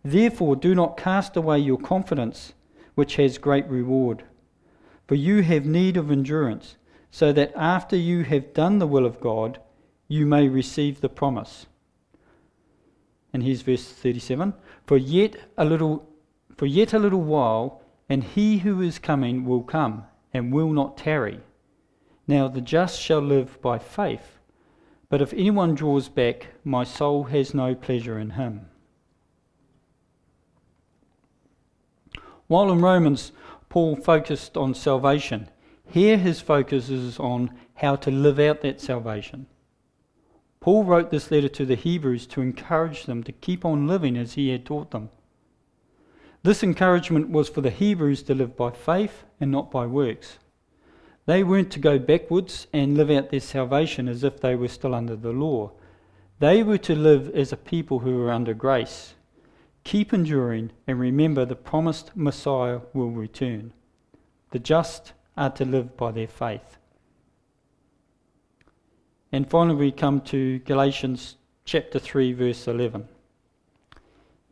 Therefore, 0.05 0.57
do 0.57 0.75
not 0.75 0.99
cast 0.99 1.37
away 1.37 1.61
your 1.61 1.79
confidence, 1.79 2.53
which 2.95 3.17
has 3.17 3.39
great 3.39 3.67
reward. 3.67 4.25
For 5.07 5.15
you 5.15 5.43
have 5.43 5.65
need 5.65 5.97
of 5.97 6.11
endurance, 6.11 6.77
so 7.11 7.33
that 7.33 7.53
after 7.57 7.97
you 7.97 8.25
have 8.25 8.53
done 8.53 8.79
the 8.79 8.87
will 8.87 9.07
of 9.07 9.21
God, 9.21 9.59
you 10.09 10.27
may 10.27 10.49
receive 10.49 11.01
the 11.01 11.09
promise. 11.09 11.67
And 13.33 13.43
here's 13.43 13.63
verse 13.63 13.91
37 13.91 14.55
For 14.87 14.97
yet 14.97 15.37
a 15.57 15.65
little, 15.65 16.07
for 16.57 16.67
yet 16.67 16.93
a 16.93 16.99
little 16.99 17.23
while, 17.23 17.83
and 18.09 18.23
he 18.23 18.59
who 18.59 18.81
is 18.83 18.99
coming 18.99 19.45
will 19.45 19.63
come, 19.63 20.05
and 20.35 20.53
will 20.53 20.71
not 20.71 20.97
tarry. 20.97 21.41
Now 22.27 22.49
the 22.49 22.61
just 22.61 23.01
shall 23.01 23.21
live 23.21 23.61
by 23.63 23.79
faith. 23.79 24.39
But 25.09 25.21
if 25.21 25.33
anyone 25.35 25.75
draws 25.75 26.09
back, 26.09 26.49
my 26.65 26.85
soul 26.85 27.25
has 27.25 27.53
no 27.53 27.75
pleasure 27.75 28.19
in 28.19 28.31
him. 28.31 28.67
While 32.47 32.71
in 32.71 32.81
Romans, 32.81 33.33
Paul 33.69 33.97
focused 33.97 34.57
on 34.57 34.75
salvation, 34.75 35.49
here 35.87 36.17
his 36.17 36.41
focus 36.41 36.89
is 36.89 37.19
on 37.19 37.51
how 37.75 37.97
to 37.97 38.11
live 38.11 38.39
out 38.39 38.61
that 38.63 38.81
salvation. 38.81 39.47
Paul 40.63 40.85
wrote 40.85 41.11
this 41.11 41.33
letter 41.33 41.49
to 41.49 41.67
the 41.67 41.75
Hebrews 41.75 42.25
to 42.29 42.41
encourage 42.41 43.05
them 43.07 43.25
to 43.25 43.33
keep 43.33 43.65
on 43.65 43.89
living 43.89 44.17
as 44.17 44.35
he 44.35 44.51
had 44.51 44.65
taught 44.65 44.93
them. 44.93 45.11
This 46.45 46.63
encouragement 46.63 47.31
was 47.31 47.49
for 47.49 47.63
the 47.63 47.71
Hebrews 47.71 48.23
to 48.25 48.35
live 48.35 48.57
by 48.57 48.71
faith 48.71 49.25
and 49.41 49.51
not 49.51 49.73
by 49.73 49.87
works. 49.87 50.39
They 51.27 51.43
weren't 51.43 51.73
to 51.73 51.81
go 51.81 51.99
backwards 51.99 52.69
and 52.73 52.97
live 52.97 53.11
out 53.11 53.31
their 53.31 53.41
salvation 53.41 54.07
as 54.09 54.23
if 54.23 54.41
they 54.41 54.55
were 54.55 54.69
still 54.69 54.95
under 54.95 55.17
the 55.17 55.33
law. 55.33 55.73
They 56.39 56.63
were 56.63 56.79
to 56.79 56.95
live 56.95 57.29
as 57.35 57.53
a 57.53 57.57
people 57.57 57.99
who 57.99 58.19
were 58.19 58.31
under 58.31 58.55
grace. 58.55 59.15
Keep 59.83 60.15
enduring 60.15 60.71
and 60.87 61.01
remember 61.01 61.45
the 61.45 61.57
promised 61.57 62.13
Messiah 62.17 62.83
will 62.95 63.11
return. 63.11 63.73
The 64.53 64.61
just 64.61 65.13
are 65.37 65.51
to 65.51 65.65
live 65.65 65.97
by 65.97 66.13
their 66.13 66.29
faith. 66.29 66.79
And 69.33 69.49
finally, 69.49 69.77
we 69.77 69.93
come 69.93 70.21
to 70.23 70.59
Galatians 70.61 71.37
chapter 71.65 71.99
3, 71.99 72.35
verse 72.35 72.69
11. 72.69 73.09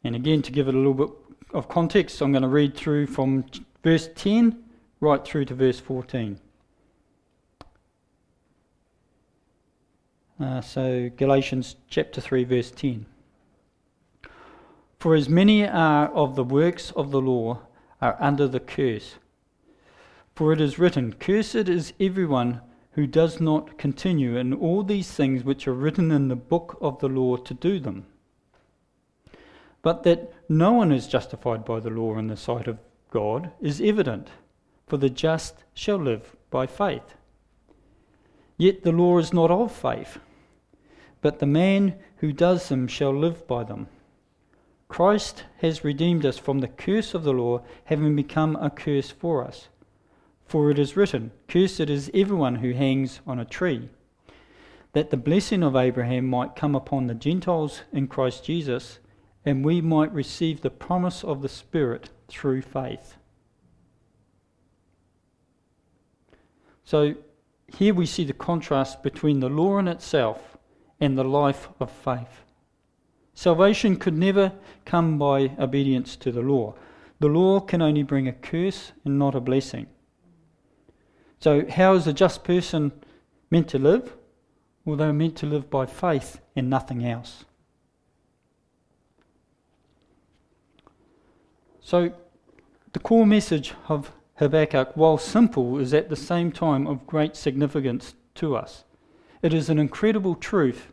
And 0.02 0.16
again, 0.16 0.40
to 0.40 0.50
give 0.50 0.68
it 0.68 0.74
a 0.74 0.78
little 0.78 0.94
bit 0.94 1.10
of 1.52 1.68
context, 1.68 2.22
I'm 2.22 2.32
going 2.32 2.42
to 2.42 2.48
read 2.48 2.74
through 2.74 3.08
from 3.08 3.44
verse 3.84 4.08
10 4.14 4.64
right 5.00 5.22
through 5.22 5.44
to 5.46 5.54
verse 5.54 5.78
14. 5.78 6.40
Uh, 10.40 10.62
so, 10.62 11.10
Galatians 11.14 11.76
chapter 11.90 12.22
3, 12.22 12.44
verse 12.44 12.70
10. 12.70 13.04
For 14.98 15.14
as 15.14 15.28
many 15.28 15.66
are 15.66 16.08
of 16.08 16.36
the 16.36 16.44
works 16.44 16.90
of 16.92 17.10
the 17.10 17.20
law 17.20 17.60
are 18.00 18.16
under 18.18 18.48
the 18.48 18.60
curse. 18.60 19.16
For 20.34 20.54
it 20.54 20.60
is 20.62 20.78
written, 20.78 21.12
Cursed 21.12 21.68
is 21.68 21.92
everyone 22.00 22.62
who 22.92 23.06
does 23.06 23.40
not 23.40 23.78
continue 23.78 24.36
in 24.36 24.52
all 24.52 24.82
these 24.82 25.10
things 25.10 25.44
which 25.44 25.66
are 25.68 25.74
written 25.74 26.10
in 26.10 26.28
the 26.28 26.36
book 26.36 26.76
of 26.80 26.98
the 26.98 27.08
law 27.08 27.36
to 27.36 27.54
do 27.54 27.78
them. 27.78 28.06
But 29.82 30.02
that 30.02 30.32
no 30.48 30.72
one 30.72 30.92
is 30.92 31.06
justified 31.06 31.64
by 31.64 31.80
the 31.80 31.90
law 31.90 32.18
in 32.18 32.26
the 32.26 32.36
sight 32.36 32.66
of 32.66 32.78
God 33.10 33.50
is 33.60 33.80
evident, 33.80 34.28
for 34.86 34.96
the 34.96 35.10
just 35.10 35.64
shall 35.74 35.98
live 35.98 36.36
by 36.50 36.66
faith. 36.66 37.14
Yet 38.56 38.82
the 38.82 38.92
law 38.92 39.18
is 39.18 39.32
not 39.32 39.50
of 39.50 39.72
faith 39.72 40.18
but 41.20 41.38
the 41.38 41.46
man 41.46 41.94
who 42.16 42.32
does 42.32 42.68
them 42.68 42.86
shall 42.86 43.12
live 43.12 43.46
by 43.46 43.64
them. 43.64 43.88
Christ 44.88 45.44
has 45.58 45.84
redeemed 45.84 46.26
us 46.26 46.38
from 46.38 46.58
the 46.58 46.68
curse 46.68 47.14
of 47.14 47.22
the 47.22 47.32
law, 47.32 47.62
having 47.84 48.16
become 48.16 48.56
a 48.56 48.70
curse 48.70 49.10
for 49.10 49.44
us. 49.44 49.68
For 50.50 50.68
it 50.68 50.80
is 50.80 50.96
written, 50.96 51.30
Cursed 51.46 51.78
is 51.78 52.10
everyone 52.12 52.56
who 52.56 52.72
hangs 52.72 53.20
on 53.24 53.38
a 53.38 53.44
tree, 53.44 53.88
that 54.94 55.10
the 55.10 55.16
blessing 55.16 55.62
of 55.62 55.76
Abraham 55.76 56.26
might 56.26 56.56
come 56.56 56.74
upon 56.74 57.06
the 57.06 57.14
Gentiles 57.14 57.82
in 57.92 58.08
Christ 58.08 58.42
Jesus, 58.44 58.98
and 59.44 59.64
we 59.64 59.80
might 59.80 60.12
receive 60.12 60.60
the 60.60 60.68
promise 60.68 61.22
of 61.22 61.40
the 61.40 61.48
Spirit 61.48 62.10
through 62.26 62.62
faith. 62.62 63.16
So 66.82 67.14
here 67.68 67.94
we 67.94 68.04
see 68.04 68.24
the 68.24 68.32
contrast 68.32 69.04
between 69.04 69.38
the 69.38 69.48
law 69.48 69.78
in 69.78 69.86
itself 69.86 70.56
and 70.98 71.16
the 71.16 71.22
life 71.22 71.68
of 71.78 71.92
faith. 71.92 72.42
Salvation 73.34 73.94
could 73.94 74.18
never 74.18 74.50
come 74.84 75.16
by 75.16 75.52
obedience 75.60 76.16
to 76.16 76.32
the 76.32 76.42
law. 76.42 76.74
The 77.20 77.28
law 77.28 77.60
can 77.60 77.80
only 77.80 78.02
bring 78.02 78.26
a 78.26 78.32
curse 78.32 78.90
and 79.04 79.16
not 79.16 79.36
a 79.36 79.40
blessing. 79.40 79.86
So, 81.40 81.64
how 81.68 81.94
is 81.94 82.06
a 82.06 82.12
just 82.12 82.44
person 82.44 82.92
meant 83.50 83.68
to 83.68 83.78
live? 83.78 84.14
Well, 84.84 84.96
they're 84.96 85.12
meant 85.12 85.36
to 85.36 85.46
live 85.46 85.70
by 85.70 85.86
faith 85.86 86.40
and 86.54 86.68
nothing 86.68 87.04
else. 87.04 87.44
So, 91.80 92.12
the 92.92 92.98
core 92.98 93.26
message 93.26 93.72
of 93.88 94.12
Habakkuk, 94.36 94.96
while 94.96 95.16
simple, 95.16 95.78
is 95.78 95.94
at 95.94 96.10
the 96.10 96.16
same 96.16 96.52
time 96.52 96.86
of 96.86 97.06
great 97.06 97.36
significance 97.36 98.14
to 98.36 98.54
us. 98.54 98.84
It 99.42 99.54
is 99.54 99.70
an 99.70 99.78
incredible 99.78 100.34
truth 100.34 100.92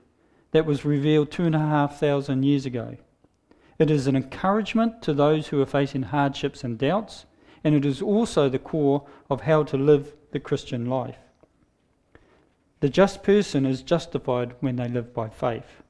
that 0.51 0.65
was 0.65 0.85
revealed 0.85 1.29
two 1.29 1.43
and 1.43 1.55
a 1.55 1.59
half 1.59 1.99
thousand 1.99 2.43
years 2.43 2.65
ago. 2.65 2.97
It 3.77 3.91
is 3.91 4.07
an 4.07 4.15
encouragement 4.15 5.01
to 5.03 5.13
those 5.13 5.47
who 5.47 5.61
are 5.61 5.65
facing 5.65 6.03
hardships 6.03 6.63
and 6.63 6.77
doubts, 6.77 7.25
and 7.63 7.75
it 7.75 7.85
is 7.85 8.01
also 8.01 8.47
the 8.47 8.59
core 8.59 9.05
of 9.29 9.41
how 9.41 9.63
to 9.63 9.77
live 9.77 10.13
the 10.37 10.41
Christian 10.41 10.85
life. 10.85 11.17
The 12.79 12.89
just 12.89 13.23
person 13.23 13.65
is 13.65 13.81
justified 13.81 14.53
when 14.59 14.75
they 14.75 14.87
live 14.87 15.11
by 15.11 15.29
faith. 15.29 15.81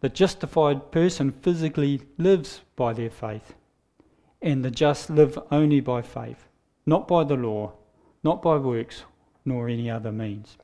The 0.00 0.08
justified 0.08 0.92
person 0.92 1.32
physically 1.32 2.02
lives 2.18 2.60
by 2.76 2.92
their 2.92 3.10
faith, 3.10 3.54
and 4.40 4.64
the 4.64 4.70
just 4.70 5.10
live 5.10 5.36
only 5.50 5.80
by 5.80 6.02
faith, 6.02 6.46
not 6.86 7.08
by 7.08 7.24
the 7.24 7.34
law, 7.34 7.72
not 8.22 8.40
by 8.42 8.56
works 8.58 9.02
nor 9.44 9.68
any 9.68 9.90
other 9.90 10.12
means. 10.12 10.56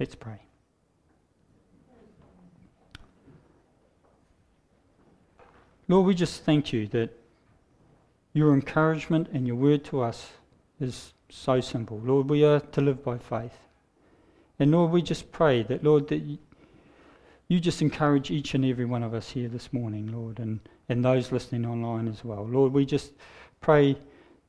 Let's 0.00 0.14
pray. 0.14 0.40
Lord, 5.88 6.06
we 6.06 6.14
just 6.14 6.42
thank 6.44 6.72
you 6.72 6.86
that 6.88 7.10
your 8.32 8.54
encouragement 8.54 9.28
and 9.34 9.46
your 9.46 9.56
word 9.56 9.84
to 9.84 10.00
us 10.00 10.30
is 10.80 11.12
so 11.28 11.60
simple. 11.60 12.00
Lord, 12.04 12.30
we 12.30 12.44
are 12.44 12.60
to 12.60 12.80
live 12.80 13.02
by 13.04 13.18
faith. 13.18 13.58
And 14.58 14.70
Lord, 14.70 14.90
we 14.90 15.02
just 15.02 15.32
pray 15.32 15.62
that, 15.64 15.84
Lord, 15.84 16.08
that 16.08 16.22
you 17.48 17.60
just 17.60 17.82
encourage 17.82 18.30
each 18.30 18.54
and 18.54 18.64
every 18.64 18.84
one 18.84 19.02
of 19.02 19.14
us 19.14 19.30
here 19.30 19.48
this 19.48 19.72
morning, 19.72 20.12
Lord, 20.12 20.38
and, 20.38 20.60
and 20.88 21.04
those 21.04 21.32
listening 21.32 21.66
online 21.66 22.08
as 22.08 22.24
well. 22.24 22.46
Lord, 22.46 22.72
we 22.72 22.84
just 22.84 23.12
pray 23.60 23.96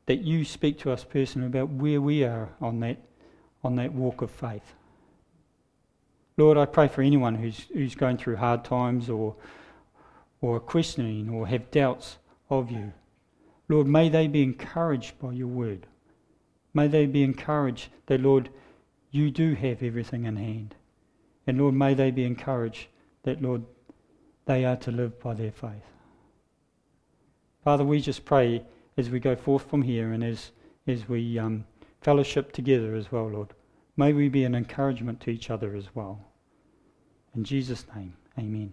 that 0.06 0.22
you 0.22 0.46
speak 0.46 0.80
to 0.80 0.92
us 0.92 1.04
personally 1.04 1.48
about 1.48 1.70
where 1.70 2.02
we 2.02 2.24
are 2.24 2.50
on 2.62 2.80
that 2.80 2.98
on 3.63 3.76
that 3.76 3.94
walk 3.94 4.22
of 4.22 4.32
faith. 4.32 4.74
Lord, 6.38 6.58
I 6.58 6.66
pray 6.66 6.88
for 6.88 7.02
anyone 7.02 7.36
who's, 7.36 7.66
who's 7.74 7.96
going 7.96 8.18
through 8.18 8.38
hard 8.38 8.63
times 8.63 9.10
or, 9.10 9.36
or 10.40 10.60
questioning 10.60 11.30
or 11.30 11.48
have 11.48 11.72
doubts 11.72 12.18
of 12.50 12.72
you. 12.72 12.94
Lord, 13.68 13.88
may 13.88 14.08
they 14.08 14.28
be 14.28 14.44
encouraged 14.44 15.20
by 15.20 15.34
your 15.34 15.48
word. 15.48 15.88
May 16.78 16.88
they 16.88 17.08
be 17.08 17.24
encouraged 17.24 17.90
that, 18.06 18.22
Lord, 18.22 18.50
you 19.10 19.32
do 19.32 19.56
have 19.56 19.82
everything 19.82 20.26
in 20.26 20.36
hand. 20.36 20.76
And 21.48 21.58
Lord, 21.58 21.74
may 21.74 21.96
they 21.96 22.12
be 22.12 22.24
encouraged 22.24 22.86
that, 23.24 23.42
Lord, 23.42 23.63
they 24.45 24.64
are 24.64 24.76
to 24.76 24.91
live 24.91 25.20
by 25.20 25.34
their 25.34 25.51
faith. 25.51 25.88
Father, 27.64 27.84
we 27.84 27.99
just 27.99 28.26
pray 28.26 28.64
as 28.95 29.10
we 29.10 29.20
go 29.20 29.36
forth 29.36 29.68
from 29.68 29.82
here 29.82 30.12
and 30.12 30.24
as, 30.24 30.51
as 30.86 31.10
we 31.10 31.39
um, 31.39 31.66
fellowship 32.01 32.51
together 32.51 32.93
as 32.93 33.12
well, 33.12 33.28
Lord. 33.28 33.56
May 33.95 34.14
we 34.14 34.30
be 34.30 34.43
an 34.43 34.54
encouragement 34.54 35.20
to 35.22 35.32
each 35.32 35.49
other 35.49 35.76
as 35.76 35.95
well. 35.95 36.20
In 37.34 37.43
Jesus' 37.43 37.88
name, 37.95 38.14
amen. 38.38 38.72